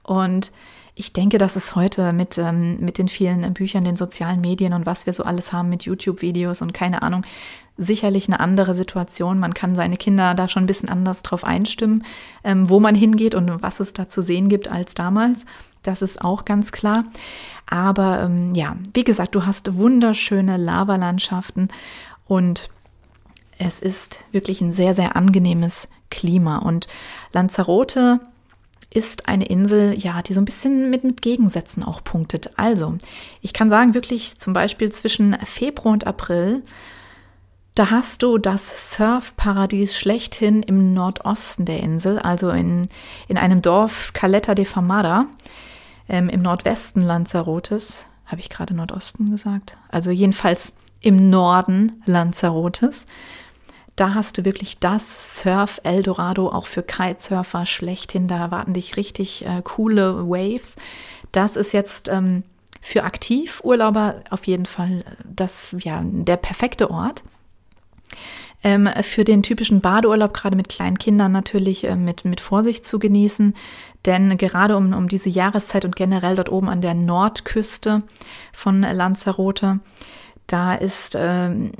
Und 0.02 0.52
ich 0.96 1.12
denke, 1.12 1.40
dass 1.40 1.56
es 1.56 1.76
heute 1.76 2.14
mit, 2.14 2.38
ähm, 2.38 2.80
mit 2.80 2.98
den 2.98 3.08
vielen 3.08 3.52
Büchern, 3.54 3.84
den 3.84 3.96
sozialen 3.96 4.42
Medien 4.42 4.74
und 4.74 4.86
was 4.86 5.06
wir 5.06 5.14
so 5.14 5.24
alles 5.24 5.52
haben 5.52 5.70
mit 5.70 5.84
YouTube-Videos 5.84 6.62
und 6.62 6.74
keine 6.74 7.02
Ahnung, 7.02 7.26
sicherlich 7.78 8.28
eine 8.28 8.40
andere 8.40 8.76
Situation. 8.76 9.40
Man 9.40 9.56
kann 9.56 9.76
seine 9.76 9.98
Kinder 9.98 10.36
da 10.36 10.48
schon 10.48 10.64
ein 10.64 10.68
bisschen 10.68 10.90
anders 10.90 11.24
drauf 11.24 11.44
einstimmen, 11.44 12.04
ähm, 12.44 12.70
wo 12.70 12.80
man 12.80 12.94
hingeht 12.94 13.34
und 13.34 13.64
was 13.64 13.80
es 13.80 13.94
da 13.94 14.08
zu 14.08 14.22
sehen 14.22 14.50
gibt 14.50 14.68
als 14.68 14.94
damals. 14.94 15.46
Das 15.82 16.02
ist 16.04 16.22
auch 16.22 16.46
ganz 16.46 16.72
klar. 16.72 17.06
Aber 17.68 18.22
ähm, 18.22 18.54
ja, 18.54 18.76
wie 18.94 19.04
gesagt, 19.04 19.34
du 19.34 19.46
hast 19.46 19.76
wunderschöne 19.76 20.58
Lavalandschaften 20.58 21.70
und 22.26 22.70
es 23.58 23.80
ist 23.80 24.26
wirklich 24.32 24.62
ein 24.62 24.72
sehr, 24.72 24.94
sehr 24.94 25.16
angenehmes 25.16 25.88
Klima. 26.10 26.58
Und 26.58 26.88
Lanzarote 27.32 28.20
ist 28.94 29.28
eine 29.28 29.46
Insel, 29.46 29.98
ja, 29.98 30.22
die 30.22 30.34
so 30.34 30.42
ein 30.42 30.46
bisschen 30.46 30.90
mit, 30.90 31.04
mit 31.04 31.22
Gegensätzen 31.22 31.84
auch 31.84 32.04
punktet. 32.04 32.52
Also, 32.58 32.96
ich 33.42 33.54
kann 33.54 33.70
sagen, 33.70 33.94
wirklich 33.94 34.38
zum 34.38 34.54
Beispiel 34.54 34.92
zwischen 34.92 35.34
Februar 35.44 35.94
und 35.94 36.06
April, 36.06 36.64
da 37.76 37.90
hast 37.90 38.22
du 38.22 38.38
das 38.38 38.94
Surfparadies 38.94 39.98
schlechthin 39.98 40.62
im 40.62 40.92
Nordosten 40.92 41.66
der 41.66 41.80
Insel, 41.80 42.20
also 42.20 42.52
in, 42.52 42.88
in 43.28 43.40
einem 43.40 43.64
Dorf 43.64 44.14
Caleta 44.14 44.54
de 44.54 44.66
Famada, 44.66 45.26
ähm, 46.08 46.30
im 46.30 46.44
Nordwesten 46.44 47.02
Lanzarotes. 47.02 48.06
Habe 48.26 48.42
ich 48.42 48.50
gerade 48.50 48.76
Nordosten 48.76 49.32
gesagt? 49.32 49.78
Also 49.90 50.12
jedenfalls 50.12 50.76
im 51.02 51.32
Norden 51.32 52.04
Lanzarotes. 52.06 53.08
Da 53.96 54.16
hast 54.16 54.38
du 54.38 54.46
wirklich 54.46 54.80
das 54.80 55.38
Surf 55.40 55.80
Eldorado 55.84 56.50
auch 56.50 56.66
für 56.66 56.82
Kitesurfer 56.82 57.66
schlechthin. 57.66 58.28
Da 58.28 58.38
erwarten 58.38 58.74
dich 58.74 58.98
richtig 58.98 59.46
äh, 59.46 59.62
coole 59.64 60.28
Waves. 60.28 60.78
Das 61.32 61.56
ist 61.56 61.74
jetzt 61.74 62.10
ähm, 62.10 62.44
für 62.82 63.04
Aktivurlauber 63.04 64.16
auf 64.30 64.48
jeden 64.48 64.66
Fall 64.66 65.04
das, 65.24 65.76
ja, 65.80 66.02
der 66.04 66.38
perfekte 66.38 66.90
Ort. 66.90 67.24
Ähm, 68.64 68.90
für 69.02 69.26
den 69.26 69.44
typischen 69.44 69.82
Badeurlaub, 69.82 70.34
gerade 70.34 70.56
mit 70.56 70.70
kleinen 70.70 70.98
Kindern 70.98 71.32
natürlich 71.32 71.84
äh, 71.84 71.96
mit, 71.96 72.26
mit 72.26 72.42
Vorsicht 72.42 72.88
zu 72.88 72.98
genießen. 72.98 73.56
Denn 74.06 74.38
gerade 74.38 74.76
um, 74.76 74.94
um 74.94 75.08
diese 75.08 75.30
Jahreszeit 75.30 75.86
und 75.86 75.96
generell 75.96 76.36
dort 76.36 76.50
oben 76.50 76.70
an 76.70 76.82
der 76.82 76.94
Nordküste 76.94 78.04
von 78.52 78.82
Lanzarote, 78.82 79.80
da 80.48 80.74
ist 80.74 81.16
ähm, 81.18 81.72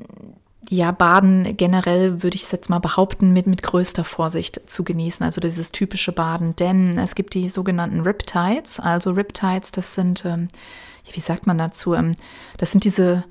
ja, 0.70 0.92
Baden 0.92 1.58
generell 1.58 2.24
würde 2.24 2.36
ich 2.36 2.44
es 2.44 2.52
jetzt 2.52 2.70
mal 2.70 2.80
behaupten, 2.80 3.34
mit, 3.34 3.48
mit 3.48 3.64
größter 3.64 4.04
Vorsicht 4.04 4.62
zu 4.70 4.84
genießen. 4.84 5.26
Also 5.26 5.42
dieses 5.42 5.72
typische 5.72 6.12
Baden, 6.12 6.56
denn 6.56 6.98
es 6.98 7.16
gibt 7.16 7.34
die 7.34 7.50
sogenannten 7.50 8.02
Riptides. 8.02 8.80
Also 8.80 9.12
Riptides, 9.12 9.72
das 9.72 9.96
sind, 9.96 10.26
ähm, 10.26 10.48
wie 11.12 11.20
sagt 11.20 11.48
man 11.48 11.58
dazu? 11.58 11.94
Ähm, 11.94 12.14
das 12.58 12.72
sind 12.72 12.84
diese 12.86 13.26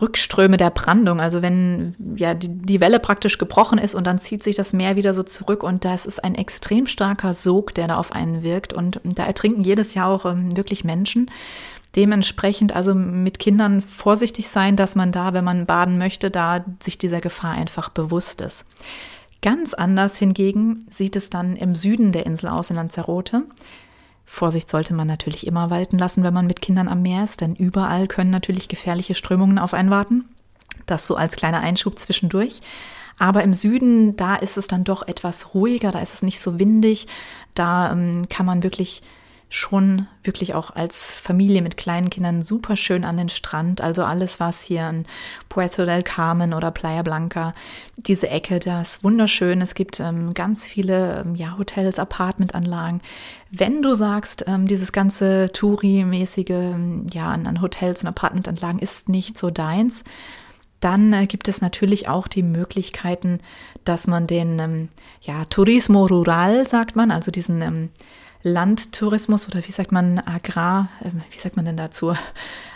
Rückströme 0.00 0.56
der 0.56 0.70
Brandung. 0.70 1.20
Also 1.20 1.42
wenn 1.42 1.94
ja 2.16 2.34
die, 2.34 2.48
die 2.48 2.80
Welle 2.80 2.98
praktisch 2.98 3.38
gebrochen 3.38 3.78
ist 3.78 3.94
und 3.94 4.06
dann 4.06 4.18
zieht 4.18 4.42
sich 4.42 4.56
das 4.56 4.72
Meer 4.72 4.96
wieder 4.96 5.14
so 5.14 5.22
zurück 5.22 5.62
und 5.62 5.84
das 5.84 6.06
ist 6.06 6.24
ein 6.24 6.34
extrem 6.34 6.86
starker 6.86 7.34
Sog, 7.34 7.74
der 7.74 7.88
da 7.88 7.96
auf 7.96 8.12
einen 8.12 8.42
wirkt 8.42 8.72
und 8.72 9.00
da 9.04 9.24
ertrinken 9.24 9.62
jedes 9.62 9.94
Jahr 9.94 10.08
auch 10.08 10.24
ähm, 10.24 10.56
wirklich 10.56 10.84
Menschen. 10.84 11.30
Dementsprechend 11.96 12.76
also 12.76 12.94
mit 12.94 13.38
Kindern 13.38 13.80
vorsichtig 13.80 14.48
sein, 14.48 14.76
dass 14.76 14.94
man 14.94 15.12
da, 15.12 15.32
wenn 15.32 15.44
man 15.44 15.64
baden 15.64 15.96
möchte, 15.96 16.30
da 16.30 16.64
sich 16.82 16.98
dieser 16.98 17.22
Gefahr 17.22 17.52
einfach 17.52 17.88
bewusst 17.88 18.42
ist. 18.42 18.66
Ganz 19.40 19.74
anders 19.74 20.16
hingegen 20.16 20.86
sieht 20.90 21.16
es 21.16 21.30
dann 21.30 21.56
im 21.56 21.74
Süden 21.74 22.12
der 22.12 22.26
Insel 22.26 22.48
aus 22.48 22.68
in 22.68 22.76
Lanzarote. 22.76 23.44
Vorsicht 24.26 24.68
sollte 24.68 24.92
man 24.92 25.06
natürlich 25.06 25.46
immer 25.46 25.70
walten 25.70 25.98
lassen, 25.98 26.22
wenn 26.24 26.34
man 26.34 26.46
mit 26.46 26.60
Kindern 26.60 26.88
am 26.88 27.00
Meer 27.00 27.24
ist, 27.24 27.40
denn 27.40 27.54
überall 27.54 28.08
können 28.08 28.30
natürlich 28.30 28.68
gefährliche 28.68 29.14
Strömungen 29.14 29.58
auf 29.58 29.72
einen 29.72 29.90
warten. 29.90 30.24
Das 30.84 31.06
so 31.06 31.16
als 31.16 31.36
kleiner 31.36 31.60
Einschub 31.60 31.98
zwischendurch. 31.98 32.60
Aber 33.18 33.42
im 33.42 33.54
Süden, 33.54 34.16
da 34.16 34.34
ist 34.36 34.58
es 34.58 34.66
dann 34.66 34.84
doch 34.84 35.06
etwas 35.06 35.54
ruhiger, 35.54 35.90
da 35.92 36.00
ist 36.00 36.12
es 36.12 36.22
nicht 36.22 36.40
so 36.40 36.58
windig, 36.58 37.06
da 37.54 37.92
ähm, 37.92 38.28
kann 38.28 38.44
man 38.44 38.62
wirklich 38.62 39.02
schon 39.48 40.08
wirklich 40.24 40.54
auch 40.54 40.70
als 40.74 41.14
Familie 41.14 41.62
mit 41.62 41.76
kleinen 41.76 42.10
Kindern 42.10 42.42
super 42.42 42.76
schön 42.76 43.04
an 43.04 43.16
den 43.16 43.28
Strand. 43.28 43.80
Also 43.80 44.04
alles, 44.04 44.40
was 44.40 44.62
hier 44.62 44.88
in 44.88 45.06
Puerto 45.48 45.84
del 45.84 46.02
Carmen 46.02 46.52
oder 46.52 46.72
Playa 46.72 47.02
Blanca, 47.02 47.52
diese 47.96 48.28
Ecke, 48.28 48.58
das 48.58 48.96
ist 48.96 49.04
wunderschön. 49.04 49.60
Es 49.60 49.74
gibt 49.74 50.00
ähm, 50.00 50.34
ganz 50.34 50.66
viele 50.66 51.20
ähm, 51.20 51.36
ja, 51.36 51.56
Hotels, 51.58 51.98
Apartmentanlagen. 51.98 53.00
Wenn 53.52 53.82
du 53.82 53.94
sagst, 53.94 54.44
ähm, 54.48 54.66
dieses 54.66 54.90
ganze 54.92 55.50
Touri-mäßige, 55.52 56.50
ähm, 56.50 57.06
ja, 57.12 57.30
an, 57.30 57.46
an 57.46 57.62
Hotels 57.62 58.02
und 58.02 58.08
Apartmentanlagen 58.08 58.80
ist 58.80 59.08
nicht 59.08 59.38
so 59.38 59.50
deins, 59.50 60.02
dann 60.80 61.12
äh, 61.12 61.26
gibt 61.26 61.46
es 61.46 61.60
natürlich 61.60 62.08
auch 62.08 62.26
die 62.26 62.42
Möglichkeiten, 62.42 63.38
dass 63.84 64.08
man 64.08 64.26
den, 64.26 64.58
ähm, 64.58 64.88
ja, 65.20 65.44
Turismo 65.44 66.04
Rural, 66.04 66.66
sagt 66.66 66.96
man, 66.96 67.12
also 67.12 67.30
diesen 67.30 67.62
ähm, 67.62 67.90
Landtourismus 68.46 69.48
oder 69.48 69.66
wie 69.66 69.72
sagt 69.72 69.90
man 69.90 70.20
Agrar, 70.20 70.88
äh, 71.02 71.10
wie 71.30 71.38
sagt 71.38 71.56
man 71.56 71.64
denn 71.64 71.76
dazu? 71.76 72.14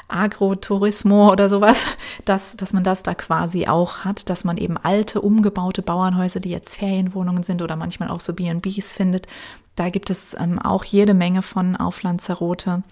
Agrotourismo 0.08 1.30
oder 1.30 1.48
sowas, 1.48 1.86
dass, 2.24 2.56
dass 2.56 2.72
man 2.72 2.82
das 2.82 3.04
da 3.04 3.14
quasi 3.14 3.68
auch 3.68 3.98
hat, 3.98 4.28
dass 4.28 4.42
man 4.42 4.56
eben 4.56 4.76
alte, 4.76 5.20
umgebaute 5.20 5.82
Bauernhäuser, 5.82 6.40
die 6.40 6.50
jetzt 6.50 6.74
Ferienwohnungen 6.74 7.44
sind 7.44 7.62
oder 7.62 7.76
manchmal 7.76 8.08
auch 8.08 8.18
so 8.18 8.32
B&Bs 8.32 8.92
findet. 8.92 9.28
Da 9.76 9.90
gibt 9.90 10.10
es 10.10 10.34
ähm, 10.34 10.58
auch 10.58 10.82
jede 10.82 11.14
Menge 11.14 11.42
von 11.42 11.76
auf 11.76 12.02
Lanzarote, 12.02 12.82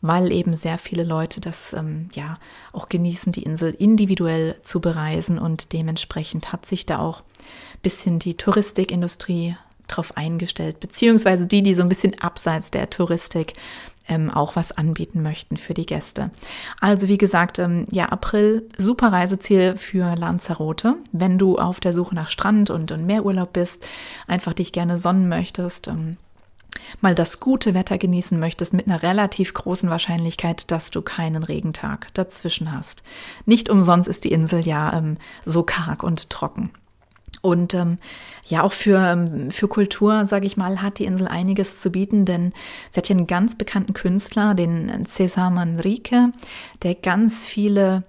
weil 0.00 0.32
eben 0.32 0.54
sehr 0.54 0.78
viele 0.78 1.04
Leute 1.04 1.42
das 1.42 1.74
ähm, 1.74 2.08
ja 2.14 2.38
auch 2.72 2.88
genießen, 2.88 3.32
die 3.32 3.42
Insel 3.42 3.74
individuell 3.74 4.58
zu 4.62 4.80
bereisen 4.80 5.38
und 5.38 5.74
dementsprechend 5.74 6.54
hat 6.54 6.64
sich 6.64 6.86
da 6.86 7.00
auch 7.00 7.20
ein 7.20 7.80
bisschen 7.82 8.18
die 8.18 8.38
Touristikindustrie 8.38 9.56
drauf 9.88 10.16
eingestellt, 10.16 10.80
beziehungsweise 10.80 11.46
die, 11.46 11.62
die 11.62 11.74
so 11.74 11.82
ein 11.82 11.88
bisschen 11.88 12.18
abseits 12.20 12.70
der 12.70 12.90
Touristik 12.90 13.54
ähm, 14.08 14.30
auch 14.30 14.56
was 14.56 14.72
anbieten 14.72 15.22
möchten 15.22 15.56
für 15.56 15.74
die 15.74 15.86
Gäste. 15.86 16.30
Also 16.80 17.08
wie 17.08 17.18
gesagt, 17.18 17.58
ähm, 17.58 17.86
ja, 17.90 18.06
April, 18.06 18.68
super 18.76 19.12
Reiseziel 19.12 19.76
für 19.76 20.14
Lanzarote. 20.14 20.96
Wenn 21.12 21.38
du 21.38 21.56
auf 21.56 21.80
der 21.80 21.94
Suche 21.94 22.14
nach 22.14 22.28
Strand 22.28 22.70
und, 22.70 22.92
und 22.92 23.06
Meerurlaub 23.06 23.52
bist, 23.52 23.86
einfach 24.26 24.52
dich 24.52 24.72
gerne 24.72 24.98
sonnen 24.98 25.28
möchtest, 25.28 25.88
ähm, 25.88 26.16
mal 27.00 27.14
das 27.14 27.40
gute 27.40 27.72
Wetter 27.72 27.98
genießen 27.98 28.38
möchtest 28.38 28.74
mit 28.74 28.86
einer 28.86 29.02
relativ 29.02 29.54
großen 29.54 29.88
Wahrscheinlichkeit, 29.88 30.70
dass 30.70 30.90
du 30.90 31.02
keinen 31.02 31.42
Regentag 31.42 32.08
dazwischen 32.14 32.72
hast. 32.72 33.02
Nicht 33.46 33.70
umsonst 33.70 34.08
ist 34.08 34.24
die 34.24 34.32
Insel 34.32 34.66
ja 34.66 34.92
ähm, 34.92 35.16
so 35.44 35.62
karg 35.62 36.02
und 36.02 36.30
trocken. 36.30 36.70
Und 37.44 37.74
ähm, 37.74 37.96
ja, 38.48 38.62
auch 38.62 38.72
für, 38.72 38.98
ähm, 38.98 39.50
für 39.50 39.68
Kultur, 39.68 40.24
sage 40.24 40.46
ich 40.46 40.56
mal, 40.56 40.80
hat 40.80 40.98
die 40.98 41.04
Insel 41.04 41.28
einiges 41.28 41.78
zu 41.78 41.90
bieten, 41.90 42.24
denn 42.24 42.54
sie 42.88 42.96
hat 42.96 43.06
hier 43.06 43.16
einen 43.16 43.26
ganz 43.26 43.54
bekannten 43.54 43.92
Künstler, 43.92 44.54
den 44.54 45.04
Cesar 45.04 45.50
Manrique, 45.50 46.32
der 46.82 46.94
ganz 46.94 47.44
viele 47.44 48.04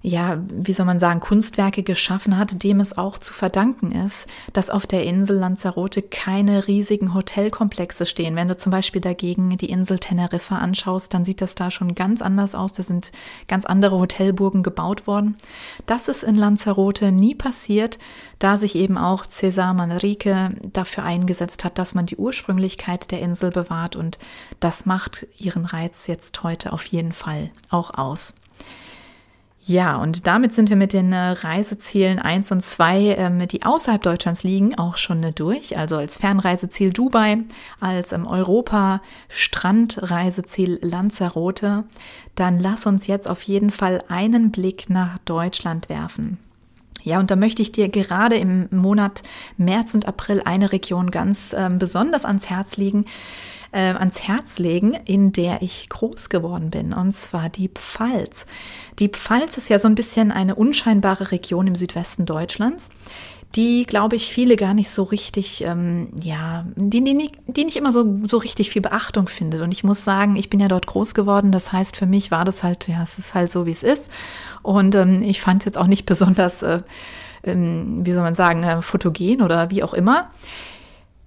ja, 0.00 0.38
wie 0.48 0.72
soll 0.72 0.86
man 0.86 1.00
sagen, 1.00 1.18
Kunstwerke 1.18 1.82
geschaffen 1.82 2.36
hat, 2.36 2.62
dem 2.62 2.78
es 2.78 2.96
auch 2.96 3.18
zu 3.18 3.34
verdanken 3.34 3.90
ist, 3.90 4.28
dass 4.52 4.70
auf 4.70 4.86
der 4.86 5.02
Insel 5.02 5.38
Lanzarote 5.38 6.02
keine 6.02 6.68
riesigen 6.68 7.14
Hotelkomplexe 7.14 8.06
stehen. 8.06 8.36
Wenn 8.36 8.46
du 8.46 8.56
zum 8.56 8.70
Beispiel 8.70 9.00
dagegen 9.00 9.56
die 9.56 9.70
Insel 9.70 9.98
Teneriffa 9.98 10.58
anschaust, 10.58 11.12
dann 11.12 11.24
sieht 11.24 11.40
das 11.40 11.56
da 11.56 11.72
schon 11.72 11.96
ganz 11.96 12.22
anders 12.22 12.54
aus. 12.54 12.72
Da 12.72 12.84
sind 12.84 13.10
ganz 13.48 13.64
andere 13.66 13.98
Hotelburgen 13.98 14.62
gebaut 14.62 15.08
worden. 15.08 15.34
Das 15.86 16.06
ist 16.06 16.22
in 16.22 16.36
Lanzarote 16.36 17.10
nie 17.10 17.34
passiert, 17.34 17.98
da 18.38 18.56
sich 18.56 18.76
eben 18.76 18.96
auch 18.96 19.26
Cesar 19.26 19.74
Manrique 19.74 20.50
dafür 20.72 21.02
eingesetzt 21.02 21.64
hat, 21.64 21.76
dass 21.76 21.94
man 21.94 22.06
die 22.06 22.16
Ursprünglichkeit 22.16 23.10
der 23.10 23.20
Insel 23.20 23.50
bewahrt 23.50 23.96
und 23.96 24.20
das 24.60 24.86
macht 24.86 25.26
ihren 25.38 25.64
Reiz 25.64 26.06
jetzt 26.06 26.40
heute 26.44 26.72
auf 26.72 26.84
jeden 26.84 27.12
Fall 27.12 27.50
auch 27.68 27.98
aus. 27.98 28.36
Ja, 29.68 29.96
und 29.98 30.26
damit 30.26 30.54
sind 30.54 30.70
wir 30.70 30.76
mit 30.76 30.94
den 30.94 31.12
äh, 31.12 31.18
Reisezielen 31.18 32.20
1 32.20 32.52
und 32.52 32.64
2, 32.64 33.16
ähm, 33.18 33.46
die 33.46 33.64
außerhalb 33.64 34.00
Deutschlands 34.00 34.42
liegen, 34.42 34.78
auch 34.78 34.96
schon 34.96 35.22
äh, 35.22 35.30
durch. 35.30 35.76
Also 35.76 35.98
als 35.98 36.16
Fernreiseziel 36.16 36.90
Dubai, 36.90 37.36
als 37.78 38.12
ähm, 38.12 38.26
Europa-Strandreiseziel 38.26 40.78
Lanzarote. 40.80 41.84
Dann 42.34 42.58
lass 42.58 42.86
uns 42.86 43.08
jetzt 43.08 43.28
auf 43.28 43.42
jeden 43.42 43.70
Fall 43.70 44.02
einen 44.08 44.52
Blick 44.52 44.88
nach 44.88 45.18
Deutschland 45.26 45.90
werfen. 45.90 46.38
Ja, 47.02 47.18
und 47.18 47.30
da 47.30 47.36
möchte 47.36 47.60
ich 47.60 47.70
dir 47.70 47.90
gerade 47.90 48.36
im 48.36 48.68
Monat 48.70 49.22
März 49.58 49.94
und 49.94 50.08
April 50.08 50.40
eine 50.46 50.72
Region 50.72 51.10
ganz 51.10 51.52
äh, 51.52 51.68
besonders 51.70 52.24
ans 52.24 52.48
Herz 52.48 52.78
legen 52.78 53.04
äh, 53.72 53.92
ans 53.94 54.26
Herz 54.26 54.58
legen, 54.58 54.94
in 55.04 55.32
der 55.32 55.62
ich 55.62 55.88
groß 55.88 56.28
geworden 56.28 56.70
bin, 56.70 56.92
und 56.92 57.12
zwar 57.12 57.48
die 57.48 57.68
Pfalz. 57.68 58.46
Die 58.98 59.08
Pfalz 59.08 59.56
ist 59.56 59.68
ja 59.68 59.78
so 59.78 59.88
ein 59.88 59.94
bisschen 59.94 60.32
eine 60.32 60.54
unscheinbare 60.54 61.30
Region 61.30 61.66
im 61.66 61.74
Südwesten 61.74 62.26
Deutschlands 62.26 62.90
die, 63.56 63.84
glaube 63.86 64.16
ich, 64.16 64.30
viele 64.30 64.56
gar 64.56 64.74
nicht 64.74 64.90
so 64.90 65.04
richtig, 65.04 65.64
ähm, 65.64 66.08
ja, 66.20 66.66
die, 66.76 67.02
die, 67.02 67.30
die 67.46 67.64
nicht 67.64 67.76
immer 67.76 67.92
so, 67.92 68.18
so 68.26 68.36
richtig 68.36 68.70
viel 68.70 68.82
Beachtung 68.82 69.26
findet. 69.26 69.62
Und 69.62 69.72
ich 69.72 69.84
muss 69.84 70.04
sagen, 70.04 70.36
ich 70.36 70.50
bin 70.50 70.60
ja 70.60 70.68
dort 70.68 70.86
groß 70.86 71.14
geworden. 71.14 71.50
Das 71.50 71.72
heißt, 71.72 71.96
für 71.96 72.06
mich 72.06 72.30
war 72.30 72.44
das 72.44 72.62
halt, 72.62 72.88
ja, 72.88 73.02
es 73.02 73.18
ist 73.18 73.34
halt 73.34 73.50
so, 73.50 73.64
wie 73.64 73.70
es 73.70 73.82
ist. 73.82 74.10
Und 74.62 74.94
ähm, 74.94 75.22
ich 75.22 75.40
fand 75.40 75.62
es 75.62 75.64
jetzt 75.64 75.78
auch 75.78 75.86
nicht 75.86 76.04
besonders, 76.06 76.62
äh, 76.62 76.82
ähm, 77.42 78.04
wie 78.04 78.12
soll 78.12 78.22
man 78.22 78.34
sagen, 78.34 78.62
äh, 78.64 78.82
fotogen 78.82 79.40
oder 79.40 79.70
wie 79.70 79.82
auch 79.82 79.94
immer. 79.94 80.30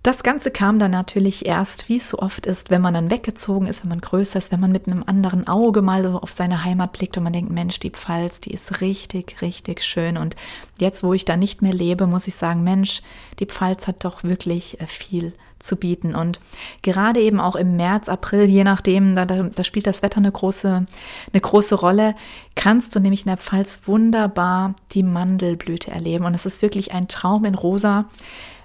Das 0.03 0.23
Ganze 0.23 0.49
kam 0.49 0.79
dann 0.79 0.89
natürlich 0.89 1.45
erst, 1.45 1.87
wie 1.87 1.97
es 1.97 2.09
so 2.09 2.17
oft 2.17 2.47
ist, 2.47 2.71
wenn 2.71 2.81
man 2.81 2.95
dann 2.95 3.11
weggezogen 3.11 3.67
ist, 3.67 3.83
wenn 3.83 3.89
man 3.89 4.01
größer 4.01 4.39
ist, 4.39 4.51
wenn 4.51 4.59
man 4.59 4.71
mit 4.71 4.87
einem 4.87 5.03
anderen 5.05 5.47
Auge 5.47 5.83
mal 5.83 6.03
so 6.03 6.19
auf 6.19 6.31
seine 6.31 6.63
Heimat 6.63 6.93
blickt 6.93 7.17
und 7.17 7.23
man 7.23 7.33
denkt, 7.33 7.51
Mensch, 7.51 7.79
die 7.79 7.91
Pfalz, 7.91 8.41
die 8.41 8.49
ist 8.49 8.81
richtig, 8.81 9.43
richtig 9.43 9.83
schön. 9.83 10.17
Und 10.17 10.35
jetzt, 10.79 11.03
wo 11.03 11.13
ich 11.13 11.23
da 11.23 11.37
nicht 11.37 11.61
mehr 11.61 11.73
lebe, 11.73 12.07
muss 12.07 12.27
ich 12.27 12.33
sagen, 12.33 12.63
Mensch, 12.63 13.03
die 13.39 13.45
Pfalz 13.45 13.85
hat 13.85 14.03
doch 14.03 14.23
wirklich 14.23 14.81
äh, 14.81 14.87
viel 14.87 15.33
zu 15.59 15.75
bieten. 15.75 16.15
Und 16.15 16.41
gerade 16.81 17.19
eben 17.19 17.39
auch 17.39 17.55
im 17.55 17.75
März, 17.75 18.09
April, 18.09 18.45
je 18.45 18.63
nachdem, 18.63 19.13
da, 19.13 19.25
da, 19.25 19.43
da 19.43 19.63
spielt 19.63 19.85
das 19.85 20.01
Wetter 20.01 20.17
eine 20.17 20.31
große, 20.31 20.83
eine 21.31 21.41
große 21.41 21.75
Rolle, 21.75 22.15
kannst 22.55 22.95
du 22.95 22.99
nämlich 22.99 23.21
in 23.21 23.29
der 23.29 23.37
Pfalz 23.37 23.81
wunderbar 23.85 24.73
die 24.93 25.03
Mandelblüte 25.03 25.91
erleben. 25.91 26.25
Und 26.25 26.33
es 26.33 26.47
ist 26.47 26.63
wirklich 26.63 26.91
ein 26.91 27.07
Traum 27.07 27.45
in 27.45 27.53
Rosa 27.53 28.05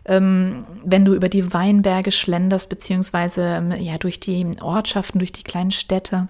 ähm, 0.07 0.65
wenn 0.85 1.05
du 1.05 1.15
über 1.15 1.29
die 1.29 1.53
Weinberge 1.53 2.13
schlenderst, 2.13 2.69
beziehungsweise 2.69 3.43
ähm, 3.43 3.73
ja 3.73 3.99
durch 3.99 4.21
die 4.21 4.47
Ortschaften, 4.61 5.19
durch 5.19 5.33
die 5.33 5.43
kleinen 5.43 5.73
Städte. 5.73 6.29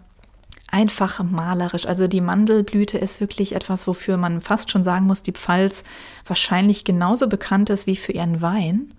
Einfach 0.68 1.22
malerisch. 1.22 1.86
Also 1.86 2.08
die 2.08 2.20
Mandelblüte 2.20 2.98
ist 2.98 3.20
wirklich 3.20 3.54
etwas, 3.54 3.86
wofür 3.86 4.16
man 4.16 4.40
fast 4.40 4.70
schon 4.70 4.82
sagen 4.82 5.06
muss, 5.06 5.22
die 5.22 5.32
Pfalz 5.32 5.84
wahrscheinlich 6.26 6.84
genauso 6.84 7.28
bekannt 7.28 7.70
ist 7.70 7.86
wie 7.86 7.96
für 7.96 8.12
ihren 8.12 8.40
Wein. 8.40 8.92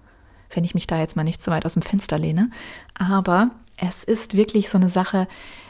Wenn 0.50 0.64
ich 0.64 0.76
mich 0.76 0.88
da 0.88 0.98
jetzt 0.98 1.18
mal 1.18 1.24
nicht 1.24 1.42
zu 1.42 1.52
weit 1.52 1.66
aus 1.66 1.74
dem 1.74 1.82
Fenster 1.82 2.18
lehne. 2.18 2.52
Aber 2.98 3.52
es 3.78 4.04
ist 4.04 4.36
wirklich 4.36 4.70
so 4.70 4.78
eine 4.78 4.90
Sache, 4.90 5.28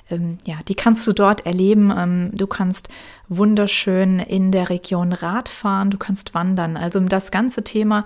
ähm, 0.10 0.38
ja, 0.46 0.56
die 0.68 0.76
kannst 0.76 1.06
du 1.08 1.14
dort 1.14 1.46
erleben. 1.46 1.94
Ähm, 1.96 2.32
du 2.34 2.48
kannst 2.48 2.90
wunderschön 3.28 4.20
in 4.20 4.52
der 4.52 4.70
Region 4.70 5.14
Rad 5.14 5.50
fahren, 5.50 5.90
du 5.90 5.98
kannst 5.98 6.34
wandern. 6.34 6.78
Also 6.78 7.00
das 7.02 7.32
ganze 7.32 7.64
Thema 7.64 8.04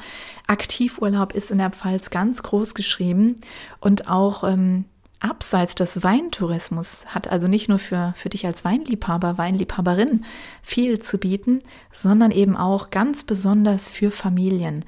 Aktivurlaub 0.48 1.34
ist 1.34 1.51
in 1.51 1.60
der 1.60 1.70
Pfalz 1.70 2.10
ganz 2.10 2.43
groß 2.43 2.74
geschrieben 2.74 3.36
und 3.79 4.10
auch 4.10 4.44
ähm, 4.44 4.85
abseits 5.20 5.75
des 5.75 6.01
Weintourismus 6.01 7.05
hat 7.07 7.27
also 7.27 7.48
nicht 7.48 7.70
nur 7.70 7.77
für, 7.77 8.14
für 8.16 8.29
dich 8.29 8.48
als 8.48 8.66
Weinliebhaber, 8.66 9.37
Weinliebhaberin 9.37 10.25
viel 10.64 11.00
zu 11.00 11.20
bieten, 11.20 11.59
sondern 11.92 12.31
eben 12.31 12.57
auch 12.57 12.90
ganz 12.90 13.24
besonders 13.24 13.87
für 13.87 14.09
Familien. 14.09 14.83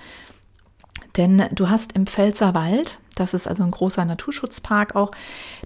Denn 1.18 1.44
du 1.52 1.70
hast 1.70 1.94
im 1.94 2.08
Pfälzerwald, 2.08 3.00
das 3.16 3.34
ist 3.34 3.48
also 3.48 3.64
ein 3.64 3.72
großer 3.72 4.06
Naturschutzpark 4.06 4.96
auch, 4.96 5.12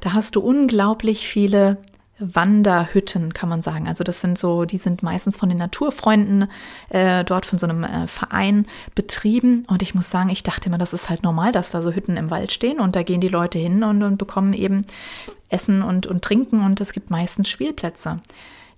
da 0.02 0.14
hast 0.14 0.36
du 0.36 0.42
unglaublich 0.42 1.28
viele 1.28 1.78
Wanderhütten, 2.20 3.34
kann 3.34 3.50
man 3.50 3.62
sagen. 3.62 3.88
Also 3.88 4.04
das 4.04 4.22
sind 4.22 4.38
so, 4.38 4.66
die 4.66 4.78
sind 4.78 5.04
meistens 5.04 5.38
von 5.38 5.50
den 5.50 5.60
Naturfreunden 5.60 6.50
äh, 6.90 7.24
dort 7.24 7.46
von 7.46 7.60
so 7.60 7.68
einem 7.68 7.84
äh, 7.84 8.08
Verein 8.08 8.66
betrieben. 8.96 9.66
Und 9.68 9.82
ich 9.82 9.94
muss 9.94 10.10
sagen, 10.10 10.30
ich 10.30 10.44
dachte 10.44 10.70
immer, 10.70 10.80
das 10.80 10.94
ist 10.94 11.10
halt 11.10 11.24
normal, 11.24 11.52
dass 11.52 11.70
da 11.70 11.84
so 11.84 11.92
Hütten 11.92 12.18
im 12.18 12.32
Wald 12.32 12.52
stehen 12.52 12.80
und 12.80 12.96
da 12.96 13.04
gehen 13.04 13.22
die 13.22 13.28
Leute 13.28 13.60
hin 13.60 13.84
und, 13.84 14.02
und 14.02 14.18
bekommen 14.18 14.54
eben 14.54 14.86
Essen 15.50 15.84
und, 15.84 16.08
und 16.08 16.24
Trinken 16.24 16.64
und 16.64 16.82
es 16.82 16.92
gibt 16.92 17.12
meistens 17.12 17.50
Spielplätze. 17.50 18.20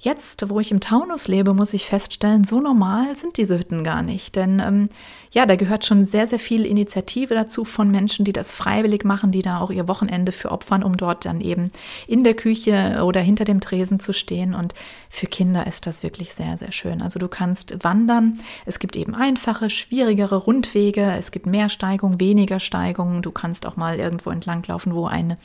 Jetzt, 0.01 0.49
wo 0.49 0.62
ich 0.62 0.71
im 0.71 0.79
Taunus 0.79 1.27
lebe, 1.27 1.53
muss 1.53 1.73
ich 1.73 1.86
feststellen, 1.86 2.45
so 2.45 2.62
normal 2.62 3.15
sind 3.15 3.36
diese 3.36 3.60
Hütten 3.60 3.84
gar 3.84 4.01
nicht. 4.01 4.36
Denn 4.36 4.62
ähm, 4.62 4.89
ja, 5.32 5.46
da 5.46 5.56
gehört 5.56 5.86
schon 5.86 6.06
sehr, 6.06 6.26
sehr 6.26 6.39
viel 6.39 6.65
Initiative 6.65 7.36
dazu 7.36 7.63
von 7.63 7.92
Menschen, 7.92 8.26
die 8.26 8.34
das 8.34 8.54
freiwillig 8.54 9.04
machen, 9.04 9.32
die 9.32 9.44
da 9.44 9.60
auch 9.60 9.70
ihr 9.70 9.88
Wochenende 9.88 10.32
für 10.32 10.52
opfern, 10.52 10.84
um 10.84 10.98
dort 10.98 11.26
dann 11.26 11.39
eben 11.39 11.72
in 12.08 12.24
der 12.24 12.34
Küche 12.34 13.04
oder 13.04 13.22
hinter 13.22 13.46
dem 13.46 13.62
Tresen 13.62 14.00
zu 14.00 14.12
stehen. 14.12 14.56
Und 14.56 14.74
für 15.10 15.28
Kinder 15.28 15.68
ist 15.68 15.86
das 15.86 16.02
wirklich 16.02 16.34
sehr, 16.34 16.58
sehr 16.58 16.72
schön. 16.72 17.02
Also 17.04 17.20
du 17.20 17.28
kannst 17.28 17.84
wandern. 17.84 18.39
Es 18.65 18.80
gibt 18.80 18.96
eben 18.96 19.13
einfache, 19.13 19.70
schwierigere 19.70 20.36
Rundwege. 20.36 21.13
Es 21.18 21.30
gibt 21.30 21.46
mehr 21.46 21.70
Steigung, 21.70 22.20
weniger 22.20 22.60
Steigung. 22.60 23.22
Du 23.22 23.32
kannst 23.32 23.68
auch 23.68 23.76
mal 23.76 24.00
irgendwo 24.00 24.32
entlanglaufen, 24.32 24.96
wo 24.96 25.06
eine, 25.06 25.38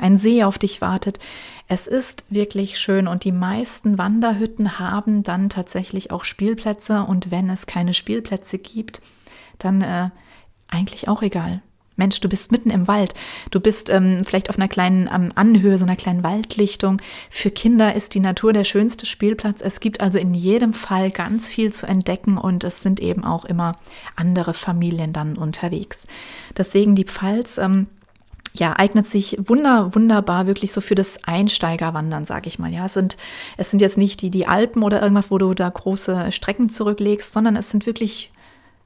ein 0.00 0.18
See 0.18 0.42
auf 0.42 0.58
dich 0.58 0.80
wartet. 0.80 1.20
Es 1.68 1.86
ist 1.86 2.24
wirklich 2.30 2.78
schön 2.78 3.06
und 3.06 3.24
die 3.24 3.32
meisten 3.32 3.98
Wanderhütten 3.98 4.78
haben 4.78 5.22
dann 5.22 5.48
tatsächlich 5.48 6.10
auch 6.10 6.24
Spielplätze 6.24 7.02
und 7.02 7.30
wenn 7.30 7.50
es 7.50 7.66
keine 7.66 7.92
Spielplätze 7.92 8.58
gibt, 8.58 9.02
dann 9.58 9.82
äh, 9.82 10.10
eigentlich 10.68 11.08
auch 11.08 11.22
egal. 11.22 11.62
Mensch, 11.98 12.20
du 12.20 12.28
bist 12.28 12.52
mitten 12.52 12.70
im 12.70 12.86
Wald. 12.86 13.12
Du 13.50 13.58
bist 13.60 13.90
ähm, 13.90 14.22
vielleicht 14.24 14.50
auf 14.50 14.56
einer 14.56 14.68
kleinen 14.68 15.10
ähm, 15.12 15.30
Anhöhe, 15.34 15.76
so 15.76 15.84
einer 15.84 15.96
kleinen 15.96 16.22
Waldlichtung. 16.22 17.02
Für 17.28 17.50
Kinder 17.50 17.94
ist 17.94 18.14
die 18.14 18.20
Natur 18.20 18.52
der 18.52 18.64
schönste 18.64 19.04
Spielplatz. 19.04 19.60
Es 19.60 19.80
gibt 19.80 20.00
also 20.00 20.18
in 20.18 20.32
jedem 20.32 20.72
Fall 20.72 21.10
ganz 21.10 21.48
viel 21.48 21.72
zu 21.72 21.86
entdecken 21.86 22.38
und 22.38 22.62
es 22.62 22.82
sind 22.82 23.00
eben 23.00 23.24
auch 23.24 23.44
immer 23.44 23.72
andere 24.14 24.54
Familien 24.54 25.12
dann 25.12 25.36
unterwegs. 25.36 26.06
Deswegen 26.56 26.94
die 26.94 27.04
Pfalz. 27.04 27.58
Ähm, 27.58 27.88
ja, 28.54 28.74
eignet 28.76 29.06
sich 29.06 29.38
wunder, 29.44 29.94
wunderbar 29.94 30.46
wirklich 30.46 30.72
so 30.72 30.80
für 30.80 30.94
das 30.94 31.22
Einsteigerwandern, 31.22 32.24
sage 32.24 32.48
ich 32.48 32.58
mal. 32.58 32.72
Ja, 32.72 32.86
es 32.86 32.94
sind, 32.94 33.16
es 33.56 33.70
sind 33.70 33.80
jetzt 33.80 33.98
nicht 33.98 34.20
die, 34.20 34.30
die 34.30 34.48
Alpen 34.48 34.82
oder 34.82 35.00
irgendwas, 35.00 35.30
wo 35.30 35.38
du 35.38 35.54
da 35.54 35.68
große 35.68 36.32
Strecken 36.32 36.68
zurücklegst, 36.68 37.32
sondern 37.32 37.54
es 37.54 37.70
sind 37.70 37.86
wirklich 37.86 38.32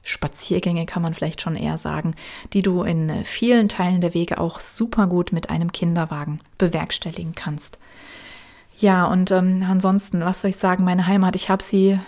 Spaziergänge 0.03 0.85
kann 0.85 1.01
man 1.01 1.13
vielleicht 1.13 1.41
schon 1.41 1.55
eher 1.55 1.77
sagen, 1.77 2.13
die 2.51 2.61
du 2.61 2.83
in 2.83 3.09
äh, 3.09 3.23
vielen 3.23 3.69
Teilen 3.69 4.01
der 4.01 4.13
Wege 4.13 4.37
auch 4.37 4.59
super 4.59 5.07
gut 5.07 5.31
mit 5.31 5.49
einem 5.49 5.71
Kinderwagen 5.71 6.41
bewerkstelligen 6.57 7.33
kannst. 7.33 7.79
Ja, 8.77 9.05
und 9.05 9.31
ähm, 9.31 9.65
ansonsten, 9.67 10.21
was 10.21 10.41
soll 10.41 10.49
ich 10.49 10.57
sagen, 10.57 10.83
meine 10.83 11.07
Heimat, 11.07 11.35
ich 11.35 11.49
habe 11.49 11.63
sie 11.63 11.99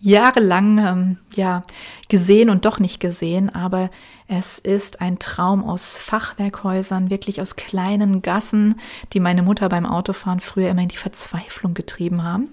jahrelang 0.00 0.78
ähm, 0.78 1.16
ja 1.34 1.62
gesehen 2.08 2.50
und 2.50 2.64
doch 2.64 2.78
nicht 2.78 3.00
gesehen, 3.00 3.54
aber 3.54 3.90
es 4.26 4.58
ist 4.58 5.02
ein 5.02 5.18
Traum 5.18 5.62
aus 5.62 5.98
Fachwerkhäusern, 5.98 7.10
wirklich 7.10 7.42
aus 7.42 7.56
kleinen 7.56 8.22
Gassen, 8.22 8.76
die 9.12 9.20
meine 9.20 9.42
Mutter 9.42 9.68
beim 9.68 9.84
Autofahren 9.84 10.40
früher 10.40 10.70
immer 10.70 10.82
in 10.82 10.88
die 10.88 10.96
Verzweiflung 10.96 11.74
getrieben 11.74 12.22
haben. 12.22 12.48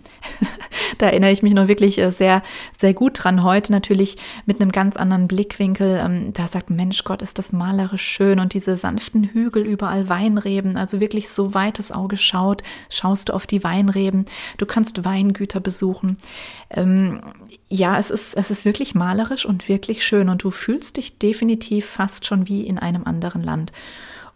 da 0.97 1.07
erinnere 1.07 1.31
ich 1.31 1.43
mich 1.43 1.53
noch 1.53 1.69
wirklich 1.69 1.97
äh, 1.97 2.11
sehr, 2.11 2.43
sehr 2.77 2.93
gut 2.93 3.23
dran. 3.23 3.43
Heute 3.43 3.71
natürlich 3.71 4.17
mit 4.45 4.59
einem 4.59 4.73
ganz 4.73 4.97
anderen 4.97 5.29
Blickwinkel. 5.29 6.01
Ähm, 6.03 6.33
da 6.33 6.47
sagt 6.47 6.69
Mensch 6.69 7.05
Gott, 7.05 7.21
ist 7.21 7.39
das 7.39 7.53
malerisch 7.53 8.03
schön 8.03 8.39
und 8.41 8.53
diese 8.53 8.75
sanften 8.75 9.23
Hügel 9.23 9.65
überall 9.65 10.09
Weinreben, 10.09 10.75
also 10.75 10.99
wirklich 10.99 11.29
so 11.29 11.53
weit 11.53 11.79
das 11.79 11.93
Auge 11.93 12.17
schaut, 12.17 12.63
schaust 12.89 13.29
du 13.29 13.33
auf 13.33 13.47
die 13.47 13.63
Weinreben. 13.63 14.25
Du 14.57 14.65
kannst 14.65 15.05
Weingüter 15.05 15.61
besuchen. 15.61 16.17
Ja, 17.73 17.97
es 17.97 18.11
ist, 18.11 18.35
es 18.35 18.51
ist 18.51 18.65
wirklich 18.65 18.95
malerisch 18.95 19.45
und 19.45 19.69
wirklich 19.69 20.05
schön 20.05 20.27
und 20.27 20.43
du 20.43 20.51
fühlst 20.51 20.97
dich 20.97 21.19
definitiv 21.19 21.85
fast 21.85 22.25
schon 22.25 22.49
wie 22.49 22.67
in 22.67 22.77
einem 22.77 23.05
anderen 23.05 23.41
Land. 23.41 23.71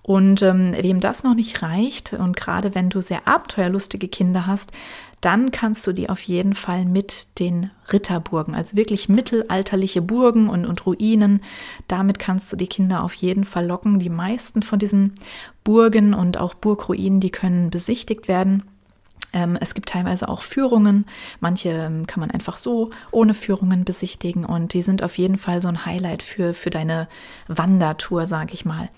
Und 0.01 0.41
ähm, 0.41 0.73
wem 0.79 1.01
das 1.01 1.23
noch 1.23 1.35
nicht 1.35 1.61
reicht 1.61 2.13
und 2.13 2.37
gerade 2.37 2.75
wenn 2.75 2.89
du 2.89 3.01
sehr 3.01 3.27
abenteuerlustige 3.27 4.07
Kinder 4.07 4.47
hast, 4.47 4.71
dann 5.19 5.51
kannst 5.51 5.85
du 5.85 5.91
die 5.91 6.07
auf 6.07 6.21
jeden 6.21 6.53
Fall 6.53 6.85
mit 6.85 7.27
den 7.39 7.71
Ritterburgen, 7.91 8.55
also 8.55 8.77
wirklich 8.77 9.09
mittelalterliche 9.09 10.01
Burgen 10.01 10.47
und, 10.47 10.65
und 10.65 10.85
Ruinen, 10.85 11.41
damit 11.89 12.19
kannst 12.19 12.53
du 12.53 12.55
die 12.55 12.67
Kinder 12.67 13.03
auf 13.03 13.15
jeden 13.15 13.43
Fall 13.43 13.65
locken. 13.65 13.99
Die 13.99 14.09
meisten 14.09 14.63
von 14.63 14.79
diesen 14.79 15.13
Burgen 15.65 16.13
und 16.13 16.37
auch 16.37 16.53
Burgruinen, 16.53 17.19
die 17.19 17.31
können 17.31 17.69
besichtigt 17.69 18.29
werden. 18.29 18.63
Ähm, 19.35 19.57
es 19.59 19.73
gibt 19.73 19.89
teilweise 19.89 20.29
auch 20.29 20.41
Führungen. 20.41 21.05
Manche 21.41 21.69
ähm, 21.69 22.07
kann 22.07 22.21
man 22.21 22.31
einfach 22.31 22.55
so 22.57 22.89
ohne 23.11 23.33
Führungen 23.33 23.83
besichtigen 23.83 24.45
und 24.45 24.73
die 24.73 24.81
sind 24.81 25.03
auf 25.03 25.17
jeden 25.17 25.37
Fall 25.37 25.61
so 25.61 25.67
ein 25.67 25.85
Highlight 25.85 26.23
für, 26.23 26.53
für 26.53 26.69
deine 26.69 27.09
Wandertour, 27.47 28.27
sage 28.27 28.53
ich 28.53 28.63
mal. 28.63 28.89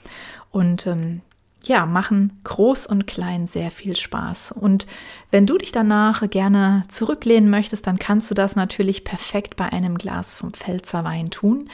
Und 0.52 0.86
ähm, 0.86 1.21
ja, 1.63 1.88
machen 1.88 2.39
groß 2.43 2.86
und 2.86 3.08
klein 3.08 3.47
sehr 3.47 3.71
viel 3.71 3.95
Spaß. 3.95 4.54
Und 4.54 4.86
wenn 5.32 5.47
du 5.47 5.58
dich 5.58 5.71
danach 5.71 6.30
gerne 6.30 6.86
zurücklehnen 6.88 7.50
möchtest, 7.50 7.88
dann 7.88 7.97
kannst 7.97 8.30
du 8.30 8.36
das 8.36 8.56
natürlich 8.56 9.04
perfekt 9.04 9.56
bei 9.56 9.65
einem 9.65 9.97
Glas 9.97 10.38
vom 10.38 10.54
Pfälzer 10.54 11.04
Wein 11.04 11.32
tun. 11.32 11.67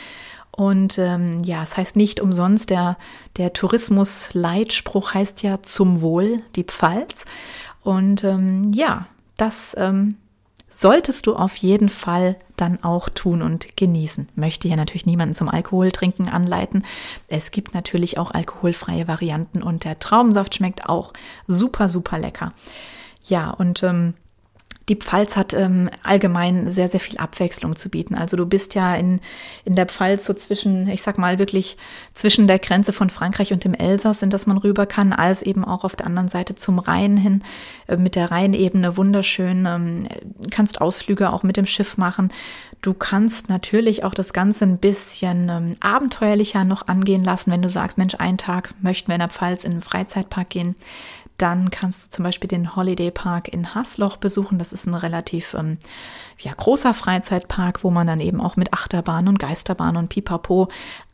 Und 0.55 0.99
ähm, 0.99 1.43
ja, 1.43 1.63
es 1.63 1.77
heißt 1.77 1.95
nicht 1.95 2.19
umsonst, 2.19 2.69
der, 2.69 2.97
der 3.37 3.53
Tourismus-Leitspruch 3.53 5.15
heißt 5.15 5.41
ja 5.41 5.63
zum 5.63 6.01
Wohl 6.01 6.41
die 6.55 6.63
Pfalz. 6.63 7.25
Und 7.83 8.23
ähm, 8.23 8.71
ja, 8.73 9.07
das 9.37 9.75
ähm, 9.77 10.15
solltest 10.69 11.27
du 11.27 11.35
auf 11.35 11.55
jeden 11.57 11.89
Fall 11.89 12.35
dann 12.55 12.83
auch 12.83 13.09
tun 13.09 13.41
und 13.41 13.77
genießen. 13.77 14.27
Möchte 14.35 14.67
ja 14.67 14.75
natürlich 14.75 15.05
niemanden 15.05 15.35
zum 15.35 15.49
Alkoholtrinken 15.49 16.29
anleiten. 16.29 16.85
Es 17.27 17.51
gibt 17.51 17.73
natürlich 17.73 18.17
auch 18.17 18.31
alkoholfreie 18.31 19.07
Varianten 19.07 19.61
und 19.61 19.83
der 19.83 19.99
Traubensaft 19.99 20.55
schmeckt 20.55 20.87
auch 20.87 21.13
super, 21.47 21.89
super 21.89 22.17
lecker. 22.17 22.53
Ja, 23.25 23.51
und 23.51 23.83
ähm, 23.83 24.13
die 24.89 24.97
Pfalz 24.97 25.37
hat 25.37 25.53
ähm, 25.53 25.89
allgemein 26.03 26.67
sehr, 26.67 26.89
sehr 26.89 26.99
viel 26.99 27.17
Abwechslung 27.17 27.75
zu 27.75 27.89
bieten. 27.89 28.15
Also 28.15 28.35
du 28.35 28.45
bist 28.45 28.75
ja 28.75 28.95
in, 28.95 29.21
in 29.63 29.75
der 29.75 29.85
Pfalz 29.85 30.25
so 30.25 30.33
zwischen, 30.33 30.89
ich 30.89 31.01
sag 31.01 31.17
mal 31.17 31.39
wirklich 31.39 31.77
zwischen 32.13 32.47
der 32.47 32.59
Grenze 32.59 32.91
von 32.91 33.09
Frankreich 33.09 33.53
und 33.53 33.63
dem 33.63 33.73
Elsass, 33.73 34.21
in 34.21 34.29
das 34.29 34.45
man 34.45 34.57
rüber 34.57 34.85
kann, 34.85 35.13
als 35.13 35.41
eben 35.41 35.63
auch 35.63 35.85
auf 35.85 35.95
der 35.95 36.05
anderen 36.05 36.27
Seite 36.27 36.55
zum 36.55 36.79
Rhein 36.79 37.15
hin, 37.15 37.43
äh, 37.87 37.95
mit 37.95 38.15
der 38.15 38.31
Rheinebene 38.31 38.97
wunderschön. 38.97 39.65
Ähm, 39.65 40.07
kannst 40.51 40.81
Ausflüge 40.81 41.31
auch 41.31 41.43
mit 41.43 41.55
dem 41.55 41.65
Schiff 41.65 41.97
machen. 41.97 42.33
Du 42.81 42.93
kannst 42.93 43.47
natürlich 43.47 44.03
auch 44.03 44.13
das 44.13 44.33
Ganze 44.33 44.65
ein 44.65 44.79
bisschen 44.79 45.47
ähm, 45.47 45.75
abenteuerlicher 45.79 46.65
noch 46.65 46.87
angehen 46.87 47.23
lassen, 47.23 47.51
wenn 47.51 47.61
du 47.61 47.69
sagst, 47.69 47.97
Mensch, 47.97 48.15
einen 48.15 48.37
Tag 48.37 48.73
möchten 48.81 49.07
wir 49.07 49.15
in 49.15 49.19
der 49.19 49.29
Pfalz 49.29 49.63
in 49.63 49.71
einen 49.71 49.81
Freizeitpark 49.81 50.49
gehen 50.49 50.75
dann 51.37 51.71
kannst 51.71 52.05
du 52.05 52.15
zum 52.15 52.23
Beispiel 52.23 52.47
den 52.47 52.75
Holiday 52.75 53.11
Park 53.11 53.47
in 53.47 53.73
Hasloch 53.73 54.17
besuchen. 54.17 54.59
Das 54.59 54.71
ist 54.71 54.85
ein 54.85 54.93
relativ 54.93 55.53
ähm, 55.55 55.77
ja, 56.39 56.53
großer 56.53 56.93
Freizeitpark, 56.93 57.83
wo 57.83 57.89
man 57.89 58.07
dann 58.07 58.19
eben 58.19 58.39
auch 58.39 58.55
mit 58.55 58.73
Achterbahn 58.73 59.27
und 59.27 59.39
Geisterbahn 59.39 59.97
und 59.97 60.09
Pipapo 60.09 60.67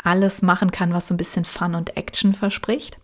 alles 0.03 0.41
machen 0.41 0.71
kann, 0.71 0.93
was 0.93 1.08
so 1.08 1.13
ein 1.13 1.17
bisschen 1.17 1.45
Fun 1.45 1.75
und 1.75 1.95
Action 1.97 2.34
verspricht. 2.34 2.99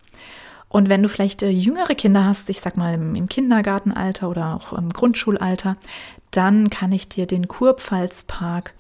Und 0.68 0.90
wenn 0.90 1.04
du 1.04 1.10
vielleicht 1.10 1.42
äh, 1.42 1.50
jüngere 1.50 1.96
Kinder 1.96 2.26
hast, 2.26 2.50
ich 2.50 2.60
sag 2.60 2.76
mal 2.76 2.94
im, 2.94 3.16
im, 3.16 3.30
Kindergartenalter 3.30 4.30
oder 4.30 4.56
auch 4.56 4.74
im 4.74 4.90
Grundschulalter, 4.90 5.78
dann 6.32 6.70
kann 6.70 6.92
ich 6.92 7.08
dir 7.08 7.28
den 7.28 7.48
Kurpfalzpark 7.48 8.74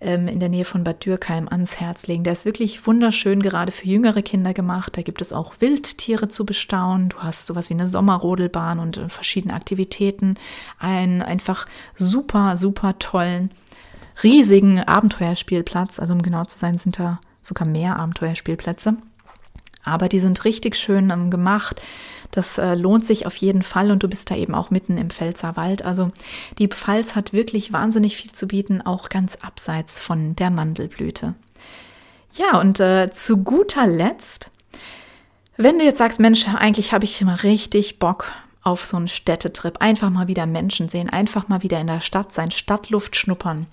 ähm, 0.00 0.28
in 0.28 0.40
der 0.40 0.48
Nähe 0.48 0.64
von 0.64 0.84
Bad 0.84 1.04
Dürkheim 1.04 1.48
ans 1.48 1.80
Herz 1.80 2.06
legen. 2.06 2.24
Der 2.24 2.32
ist 2.32 2.44
wirklich 2.44 2.86
wunderschön, 2.86 3.42
gerade 3.42 3.72
für 3.72 3.86
jüngere 3.86 4.22
Kinder 4.22 4.54
gemacht. 4.54 4.96
Da 4.96 5.02
gibt 5.02 5.20
es 5.20 5.32
auch 5.32 5.54
Wildtiere 5.60 6.28
zu 6.28 6.46
bestaunen. 6.46 7.08
Du 7.08 7.18
hast 7.18 7.46
sowas 7.46 7.68
wie 7.68 7.74
eine 7.74 7.88
Sommerrodelbahn 7.88 8.78
und 8.78 8.98
äh, 8.98 9.08
verschiedene 9.08 9.54
Aktivitäten. 9.54 10.34
Einen 10.78 11.22
einfach 11.22 11.66
super, 11.96 12.56
super 12.56 12.98
tollen, 12.98 13.50
riesigen 14.22 14.80
Abenteuerspielplatz. 14.80 15.98
Also 15.98 16.14
um 16.14 16.22
genau 16.22 16.44
zu 16.44 16.58
sein, 16.58 16.78
sind 16.78 16.98
da 16.98 17.20
sogar 17.42 17.66
mehr 17.66 17.98
Abenteuerspielplätze. 17.98 18.96
Aber 19.84 20.08
die 20.08 20.18
sind 20.18 20.44
richtig 20.44 20.76
schön 20.76 21.10
ähm, 21.10 21.30
gemacht. 21.30 21.80
Das 22.30 22.58
äh, 22.58 22.74
lohnt 22.74 23.06
sich 23.06 23.26
auf 23.26 23.36
jeden 23.36 23.62
Fall 23.62 23.90
und 23.90 24.02
du 24.02 24.08
bist 24.08 24.30
da 24.30 24.36
eben 24.36 24.54
auch 24.54 24.70
mitten 24.70 24.98
im 24.98 25.10
Pfälzer 25.10 25.56
Wald. 25.56 25.84
Also 25.84 26.10
die 26.58 26.68
Pfalz 26.68 27.16
hat 27.16 27.32
wirklich 27.32 27.72
wahnsinnig 27.72 28.16
viel 28.16 28.32
zu 28.32 28.46
bieten, 28.46 28.82
auch 28.82 29.08
ganz 29.08 29.36
abseits 29.36 30.00
von 30.00 30.36
der 30.36 30.50
Mandelblüte. 30.50 31.34
Ja, 32.34 32.60
und 32.60 32.80
äh, 32.80 33.10
zu 33.10 33.38
guter 33.38 33.86
Letzt, 33.86 34.50
wenn 35.56 35.78
du 35.78 35.84
jetzt 35.84 35.98
sagst, 35.98 36.20
Mensch, 36.20 36.46
eigentlich 36.48 36.92
habe 36.92 37.04
ich 37.04 37.20
immer 37.20 37.42
richtig 37.42 37.98
Bock 37.98 38.26
auf 38.68 38.84
so 38.84 38.98
einen 38.98 39.08
Städtetrip. 39.08 39.80
Einfach 39.80 40.10
mal 40.10 40.28
wieder 40.28 40.46
Menschen 40.46 40.90
sehen, 40.90 41.08
einfach 41.08 41.48
mal 41.48 41.62
wieder 41.62 41.80
in 41.80 41.86
der 41.86 42.00
Stadt 42.00 42.34
sein, 42.34 42.50
Stadtluft 42.50 43.16
schnuppern. 43.16 43.66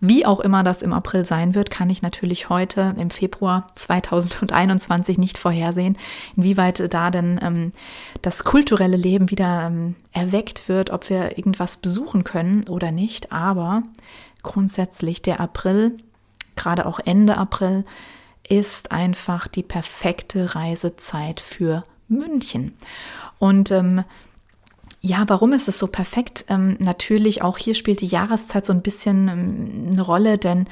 Wie 0.00 0.26
auch 0.26 0.40
immer 0.40 0.62
das 0.62 0.82
im 0.82 0.92
April 0.92 1.24
sein 1.24 1.54
wird, 1.54 1.70
kann 1.70 1.88
ich 1.88 2.02
natürlich 2.02 2.50
heute 2.50 2.94
im 2.98 3.08
Februar 3.08 3.66
2021 3.76 5.16
nicht 5.16 5.38
vorhersehen, 5.38 5.96
inwieweit 6.36 6.92
da 6.92 7.10
denn 7.10 7.40
ähm, 7.42 7.70
das 8.20 8.44
kulturelle 8.44 8.98
Leben 8.98 9.30
wieder 9.30 9.66
ähm, 9.66 9.96
erweckt 10.12 10.68
wird, 10.68 10.90
ob 10.90 11.08
wir 11.08 11.38
irgendwas 11.38 11.78
besuchen 11.78 12.22
können 12.22 12.68
oder 12.68 12.92
nicht. 12.92 13.32
Aber 13.32 13.82
grundsätzlich 14.42 15.22
der 15.22 15.40
April, 15.40 15.96
gerade 16.56 16.84
auch 16.84 17.00
Ende 17.02 17.38
April, 17.38 17.86
ist 18.46 18.92
einfach 18.92 19.48
die 19.48 19.62
perfekte 19.62 20.54
Reisezeit 20.54 21.40
für 21.40 21.84
München. 22.08 22.76
Und 23.38 23.70
ähm, 23.70 24.04
ja, 25.02 25.24
warum 25.26 25.52
ist 25.52 25.68
es 25.68 25.78
so 25.78 25.88
perfekt? 25.88 26.44
Ähm, 26.48 26.76
natürlich 26.78 27.42
auch 27.42 27.58
hier 27.58 27.74
spielt 27.74 28.00
die 28.00 28.06
Jahreszeit 28.06 28.64
so 28.64 28.72
ein 28.72 28.82
bisschen 28.82 29.28
ähm, 29.28 29.90
eine 29.92 30.02
Rolle, 30.02 30.38
denn 30.38 30.68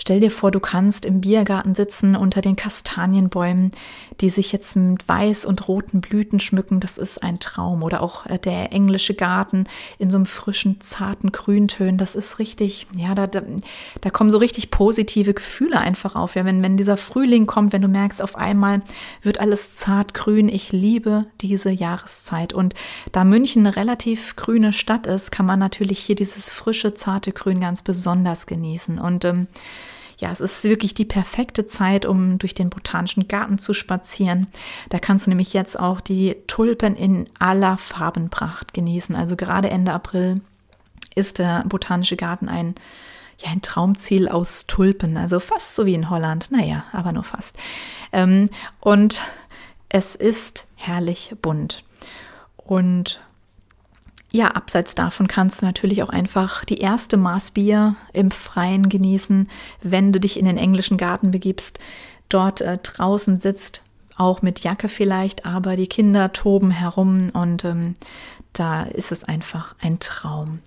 Stell 0.00 0.20
dir 0.20 0.30
vor, 0.30 0.52
du 0.52 0.60
kannst 0.60 1.04
im 1.04 1.20
Biergarten 1.20 1.74
sitzen 1.74 2.14
unter 2.14 2.40
den 2.40 2.54
Kastanienbäumen, 2.54 3.72
die 4.20 4.30
sich 4.30 4.52
jetzt 4.52 4.76
mit 4.76 5.06
weiß 5.08 5.44
und 5.44 5.66
roten 5.66 6.00
Blüten 6.00 6.38
schmücken. 6.38 6.78
Das 6.78 6.98
ist 6.98 7.22
ein 7.22 7.40
Traum. 7.40 7.82
Oder 7.82 8.00
auch 8.00 8.24
äh, 8.26 8.38
der 8.38 8.72
englische 8.72 9.14
Garten 9.14 9.64
in 9.98 10.10
so 10.10 10.16
einem 10.16 10.26
frischen, 10.26 10.80
zarten 10.80 11.32
Grüntönen. 11.32 11.98
Das 11.98 12.14
ist 12.14 12.38
richtig, 12.38 12.86
ja, 12.96 13.16
da, 13.16 13.26
da, 13.26 13.42
da 14.00 14.10
kommen 14.10 14.30
so 14.30 14.38
richtig 14.38 14.70
positive 14.70 15.34
Gefühle 15.34 15.78
einfach 15.78 16.14
auf. 16.14 16.36
Ja, 16.36 16.44
wenn, 16.44 16.62
wenn 16.62 16.76
dieser 16.76 16.96
Frühling 16.96 17.46
kommt, 17.46 17.72
wenn 17.72 17.82
du 17.82 17.88
merkst, 17.88 18.22
auf 18.22 18.36
einmal 18.36 18.82
wird 19.22 19.40
alles 19.40 19.74
zart 19.74 20.14
grün. 20.14 20.48
Ich 20.48 20.70
liebe 20.70 21.26
diese 21.40 21.70
Jahreszeit. 21.70 22.52
Und 22.52 22.74
da 23.10 23.24
München 23.24 23.66
eine 23.66 23.74
relativ 23.74 24.36
grüne 24.36 24.72
Stadt 24.72 25.08
ist, 25.08 25.32
kann 25.32 25.44
man 25.44 25.58
natürlich 25.58 25.98
hier 25.98 26.14
dieses 26.14 26.50
frische, 26.50 26.94
zarte 26.94 27.32
Grün 27.32 27.60
ganz 27.60 27.82
besonders 27.82 28.46
genießen. 28.46 29.00
Und 29.00 29.24
ähm, 29.24 29.48
ja, 30.18 30.32
es 30.32 30.40
ist 30.40 30.64
wirklich 30.64 30.94
die 30.94 31.04
perfekte 31.04 31.64
Zeit, 31.64 32.04
um 32.04 32.38
durch 32.38 32.52
den 32.52 32.70
botanischen 32.70 33.28
Garten 33.28 33.58
zu 33.58 33.72
spazieren. 33.72 34.48
Da 34.88 34.98
kannst 34.98 35.26
du 35.26 35.30
nämlich 35.30 35.52
jetzt 35.52 35.78
auch 35.78 36.00
die 36.00 36.36
Tulpen 36.48 36.96
in 36.96 37.30
aller 37.38 37.78
Farbenpracht 37.78 38.74
genießen. 38.74 39.14
Also 39.14 39.36
gerade 39.36 39.70
Ende 39.70 39.92
April 39.92 40.40
ist 41.14 41.38
der 41.38 41.64
botanische 41.66 42.16
Garten 42.16 42.48
ein 42.48 42.74
ja, 43.40 43.52
ein 43.52 43.62
Traumziel 43.62 44.28
aus 44.28 44.66
Tulpen, 44.66 45.16
also 45.16 45.38
fast 45.38 45.76
so 45.76 45.86
wie 45.86 45.94
in 45.94 46.10
Holland, 46.10 46.50
naja, 46.50 46.82
aber 46.90 47.12
nur 47.12 47.22
fast. 47.22 47.56
Ähm, 48.12 48.50
und 48.80 49.22
es 49.88 50.16
ist 50.16 50.66
herrlich 50.74 51.34
bunt. 51.40 51.84
Und 52.56 53.20
ja, 54.30 54.48
abseits 54.48 54.94
davon 54.94 55.26
kannst 55.26 55.62
du 55.62 55.66
natürlich 55.66 56.02
auch 56.02 56.10
einfach 56.10 56.64
die 56.64 56.78
erste 56.78 57.16
Maß 57.16 57.52
Bier 57.52 57.96
im 58.12 58.30
Freien 58.30 58.88
genießen, 58.88 59.48
wenn 59.82 60.12
du 60.12 60.20
dich 60.20 60.38
in 60.38 60.44
den 60.44 60.58
englischen 60.58 60.98
Garten 60.98 61.30
begibst, 61.30 61.78
dort 62.28 62.60
äh, 62.60 62.78
draußen 62.82 63.40
sitzt, 63.40 63.82
auch 64.16 64.42
mit 64.42 64.60
Jacke 64.60 64.88
vielleicht, 64.88 65.46
aber 65.46 65.76
die 65.76 65.86
Kinder 65.86 66.32
toben 66.32 66.70
herum 66.70 67.30
und 67.32 67.64
ähm, 67.64 67.94
da 68.52 68.82
ist 68.82 69.12
es 69.12 69.24
einfach 69.24 69.74
ein 69.80 69.98
Traum. 69.98 70.58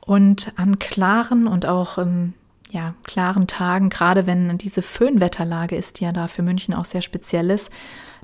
Und 0.00 0.52
an 0.56 0.78
klaren 0.78 1.46
und 1.46 1.66
auch 1.66 1.98
ähm, 1.98 2.32
ja, 2.70 2.94
klaren 3.04 3.46
Tagen, 3.46 3.90
gerade 3.90 4.26
wenn 4.26 4.58
diese 4.58 4.82
Föhnwetterlage 4.82 5.76
ist, 5.76 6.00
die 6.00 6.04
ja 6.04 6.12
da 6.12 6.28
für 6.28 6.42
München 6.42 6.74
auch 6.74 6.84
sehr 6.84 7.02
speziell 7.02 7.50
ist, 7.50 7.70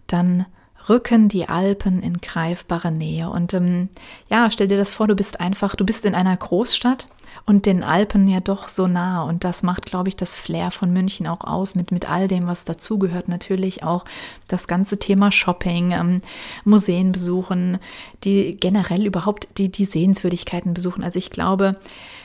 dann 0.06 0.46
rücken 0.88 1.28
die 1.28 1.48
Alpen 1.48 2.02
in 2.02 2.20
greifbare 2.20 2.90
Nähe. 2.90 3.28
Und 3.30 3.54
ähm, 3.54 3.88
ja, 4.28 4.50
stell 4.50 4.68
dir 4.68 4.78
das 4.78 4.92
vor, 4.92 5.06
du 5.06 5.14
bist 5.14 5.40
einfach, 5.40 5.76
du 5.76 5.84
bist 5.84 6.04
in 6.04 6.14
einer 6.14 6.36
Großstadt 6.36 7.08
und 7.46 7.66
den 7.66 7.82
Alpen 7.82 8.28
ja 8.28 8.40
doch 8.40 8.68
so 8.68 8.86
nah. 8.86 9.22
Und 9.22 9.44
das 9.44 9.62
macht, 9.62 9.86
glaube 9.86 10.08
ich, 10.08 10.16
das 10.16 10.36
Flair 10.36 10.70
von 10.70 10.92
München 10.92 11.26
auch 11.26 11.42
aus, 11.42 11.74
mit, 11.74 11.90
mit 11.90 12.10
all 12.10 12.28
dem, 12.28 12.46
was 12.46 12.64
dazugehört. 12.64 13.28
Natürlich 13.28 13.82
auch 13.82 14.04
das 14.48 14.66
ganze 14.66 14.98
Thema 14.98 15.32
Shopping, 15.32 15.92
ähm, 15.92 16.20
Museen 16.64 17.12
besuchen, 17.12 17.78
die 18.24 18.56
generell 18.56 19.06
überhaupt 19.06 19.48
die, 19.58 19.70
die 19.70 19.84
Sehenswürdigkeiten 19.84 20.74
besuchen. 20.74 21.02
Also 21.02 21.18
ich 21.18 21.30
glaube, 21.30 21.72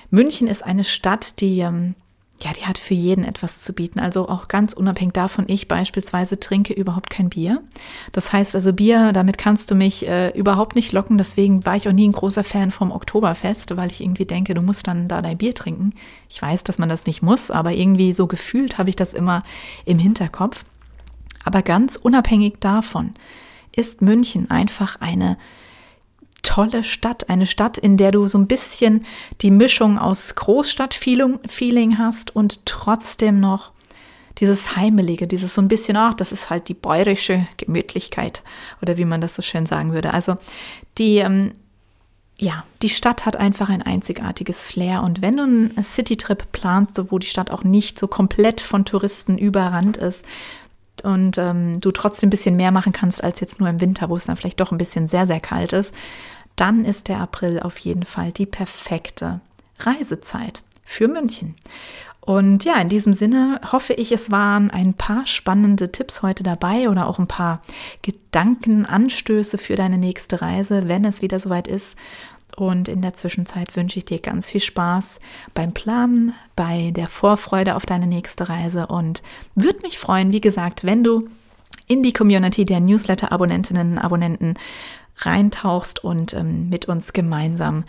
München 0.10 0.48
ist 0.48 0.64
eine 0.64 0.84
Stadt, 0.84 1.40
die 1.42 1.60
ähm, 1.60 1.96
ja, 2.42 2.54
die 2.54 2.66
hat 2.66 2.78
für 2.78 2.94
jeden 2.94 3.24
etwas 3.24 3.62
zu 3.62 3.74
bieten. 3.74 4.00
Also 4.00 4.30
auch 4.30 4.48
ganz 4.48 4.74
unabhängig 4.74 5.14
davon, 5.14 5.46
ich 5.48 5.68
beispielsweise 5.68 6.40
trinke 6.40 6.74
überhaupt 6.74 7.10
kein 7.10 7.30
Bier. 7.30 7.62
Das 8.14 8.32
heißt 8.32 8.56
also 8.56 8.72
Bier, 8.72 9.12
damit 9.12 9.38
kannst 9.38 9.70
du 9.72 9.76
mich 9.76 10.08
äh, 10.08 10.30
überhaupt 10.30 10.76
nicht 10.76 10.92
locken. 10.94 11.18
Deswegen 11.18 11.66
war 11.66 11.76
ich 11.76 11.88
auch 11.90 11.94
nie 11.94 12.08
ein 12.08 12.14
großer 12.14 12.44
Fan 12.44 12.72
vom 12.72 12.92
Oktoberfest, 12.92 13.76
weil 13.76 13.92
ich 13.92 14.02
irgendwie 14.02 14.26
denke, 14.26 14.54
du 14.54 14.62
musst 14.62 14.88
dann 14.88 15.08
da 15.08 15.22
dein 15.22 15.38
Bier 15.38 15.54
trinken. 15.54 15.94
Ich 16.30 16.42
weiß, 16.42 16.64
dass 16.64 16.80
man 16.80 16.90
das 16.90 17.06
nicht 17.06 17.22
muss, 17.22 17.52
aber 17.52 17.74
irgendwie 17.74 18.14
so 18.14 18.28
gefühlt 18.28 18.78
habe 18.78 18.90
ich 18.90 18.96
das 18.96 19.14
immer 19.14 19.42
im 19.86 20.00
Hinterkopf. 20.00 20.64
Aber 21.44 21.62
ganz 21.62 21.98
unabhängig 21.98 22.56
davon 22.60 23.14
ist 23.76 24.02
München 24.02 24.50
einfach 24.50 25.02
eine 25.02 25.38
tolle 26.42 26.84
Stadt, 26.84 27.30
eine 27.30 27.46
Stadt, 27.46 27.78
in 27.78 27.98
der 27.98 28.12
du 28.12 28.28
so 28.28 28.38
ein 28.38 28.48
bisschen 28.48 29.06
die 29.42 29.52
Mischung 29.52 29.98
aus 29.98 30.36
Großstadt-Feeling 30.36 31.98
hast 31.98 32.36
und 32.36 32.66
trotzdem 32.66 33.40
noch 33.40 33.72
dieses 34.40 34.76
Heimelige, 34.76 35.28
dieses 35.28 35.54
so 35.54 35.62
ein 35.62 35.68
bisschen, 35.68 35.98
ach, 35.98 36.14
das 36.14 36.32
ist 36.32 36.50
halt 36.50 36.70
die 36.70 36.74
bäuerische 36.74 37.48
Gemütlichkeit 37.58 38.44
oder 38.82 38.98
wie 38.98 39.06
man 39.06 39.22
das 39.22 39.36
so 39.36 39.42
schön 39.42 39.66
sagen 39.66 39.92
würde. 39.94 40.14
Also 40.14 40.38
die, 40.98 41.18
ähm, 41.18 41.52
ja, 42.40 42.64
die 42.82 42.90
Stadt 42.90 43.26
hat 43.26 43.36
einfach 43.36 43.70
ein 43.70 43.82
einzigartiges 43.82 44.66
Flair 44.66 45.04
und 45.04 45.22
wenn 45.22 45.38
du 45.38 45.44
einen 45.44 45.84
Citytrip 45.84 46.54
planst, 46.54 47.02
wo 47.12 47.20
die 47.20 47.28
Stadt 47.28 47.52
auch 47.52 47.66
nicht 47.66 48.00
so 48.00 48.08
komplett 48.08 48.62
von 48.62 48.86
Touristen 48.86 49.38
überrannt 49.38 49.98
ist, 49.98 50.26
und 51.04 51.38
ähm, 51.38 51.80
du 51.82 51.92
trotzdem 51.92 52.28
ein 52.28 52.32
bisschen 52.32 52.56
mehr 52.56 52.72
machen 52.72 52.94
kannst 52.94 53.24
als 53.24 53.40
jetzt 53.40 53.60
nur 53.60 53.70
im 53.70 53.80
Winter, 53.80 54.10
wo 54.10 54.16
es 54.16 54.26
dann 54.26 54.36
vielleicht 54.36 54.60
doch 54.60 54.72
ein 54.72 54.78
bisschen 54.78 55.08
sehr, 55.08 55.28
sehr 55.28 55.40
kalt 55.40 55.74
ist, 55.74 55.94
dann 56.56 56.86
ist 56.86 57.08
der 57.08 57.20
April 57.20 57.60
auf 57.60 57.78
jeden 57.80 58.04
Fall 58.04 58.32
die 58.32 58.46
perfekte 58.46 59.40
Reisezeit 59.80 60.64
für 60.84 61.08
München. 61.08 61.56
Und 62.30 62.64
ja, 62.64 62.80
in 62.80 62.90
diesem 62.90 63.12
Sinne 63.12 63.60
hoffe 63.72 63.94
ich, 63.94 64.12
es 64.12 64.30
waren 64.30 64.70
ein 64.70 64.94
paar 64.94 65.26
spannende 65.26 65.92
Tipps 65.92 66.22
heute 66.22 66.44
dabei 66.44 66.88
oder 66.88 67.08
auch 67.08 67.18
ein 67.18 67.26
paar 67.26 67.64
Gedankenanstöße 68.04 69.58
für 69.58 69.76
deine 69.76 69.98
nächste 69.98 70.40
Reise, 70.40 70.88
wenn 70.88 71.06
es 71.06 71.24
wieder 71.24 71.40
soweit 71.40 71.68
ist. 71.68 71.98
Und 72.56 72.88
in 72.88 73.02
der 73.02 73.16
Zwischenzeit 73.16 73.76
wünsche 73.76 73.98
ich 73.98 74.06
dir 74.06 74.20
ganz 74.20 74.48
viel 74.48 74.62
Spaß 74.62 75.20
beim 75.56 75.74
Planen, 75.74 76.34
bei 76.56 76.92
der 76.92 77.08
Vorfreude 77.08 77.76
auf 77.76 77.88
deine 77.88 78.06
nächste 78.06 78.48
Reise 78.48 78.86
und 78.86 79.24
würde 79.56 79.80
mich 79.82 79.98
freuen, 79.98 80.32
wie 80.32 80.42
gesagt, 80.42 80.84
wenn 80.84 81.04
du 81.04 81.28
in 81.88 82.04
die 82.04 82.14
Community 82.14 82.64
der 82.64 82.80
Newsletter-Abonnentinnen 82.80 83.94
und 83.94 83.98
Abonnenten 83.98 84.54
reintauchst 85.18 86.04
und 86.04 86.36
ähm, 86.36 86.70
mit 86.70 86.86
uns 86.86 87.12
gemeinsam 87.12 87.86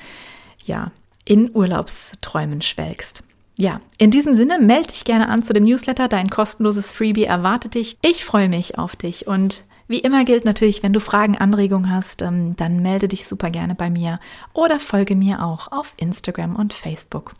ja 0.64 0.92
in 1.26 1.54
Urlaubsträumen 1.54 2.62
schwelgst. 2.62 3.22
Ja, 3.60 3.82
in 3.98 4.10
diesem 4.10 4.34
Sinne 4.34 4.58
melde 4.58 4.88
dich 4.88 5.04
gerne 5.04 5.28
an 5.28 5.42
zu 5.42 5.52
dem 5.52 5.64
Newsletter. 5.64 6.08
Dein 6.08 6.30
kostenloses 6.30 6.92
Freebie 6.92 7.24
erwartet 7.24 7.74
dich. 7.74 7.98
Ich 8.00 8.24
freue 8.24 8.48
mich 8.48 8.78
auf 8.78 8.96
dich 8.96 9.26
und 9.26 9.64
wie 9.86 9.98
immer 9.98 10.24
gilt 10.24 10.46
natürlich, 10.46 10.82
wenn 10.82 10.94
du 10.94 11.00
Fragen, 11.00 11.36
Anregungen 11.36 11.92
hast, 11.92 12.22
ähm, 12.22 12.56
dann 12.56 12.80
melde 12.80 13.06
dich 13.06 13.28
super 13.28 13.50
gerne 13.50 13.74
bei 13.74 13.90
mir 13.90 14.18
oder 14.54 14.80
folge 14.80 15.14
mir 15.14 15.44
auch 15.44 15.72
auf 15.72 15.92
Instagram 15.98 16.56
und 16.56 16.72
Facebook. 16.72 17.34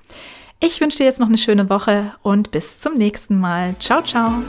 Ich 0.62 0.78
wünsche 0.82 0.98
dir 0.98 1.04
jetzt 1.04 1.20
noch 1.20 1.28
eine 1.28 1.38
schöne 1.38 1.70
Woche 1.70 2.12
und 2.20 2.50
bis 2.50 2.78
zum 2.78 2.98
nächsten 2.98 3.40
Mal. 3.40 3.74
Ciao, 3.78 4.02
ciao. 4.02 4.42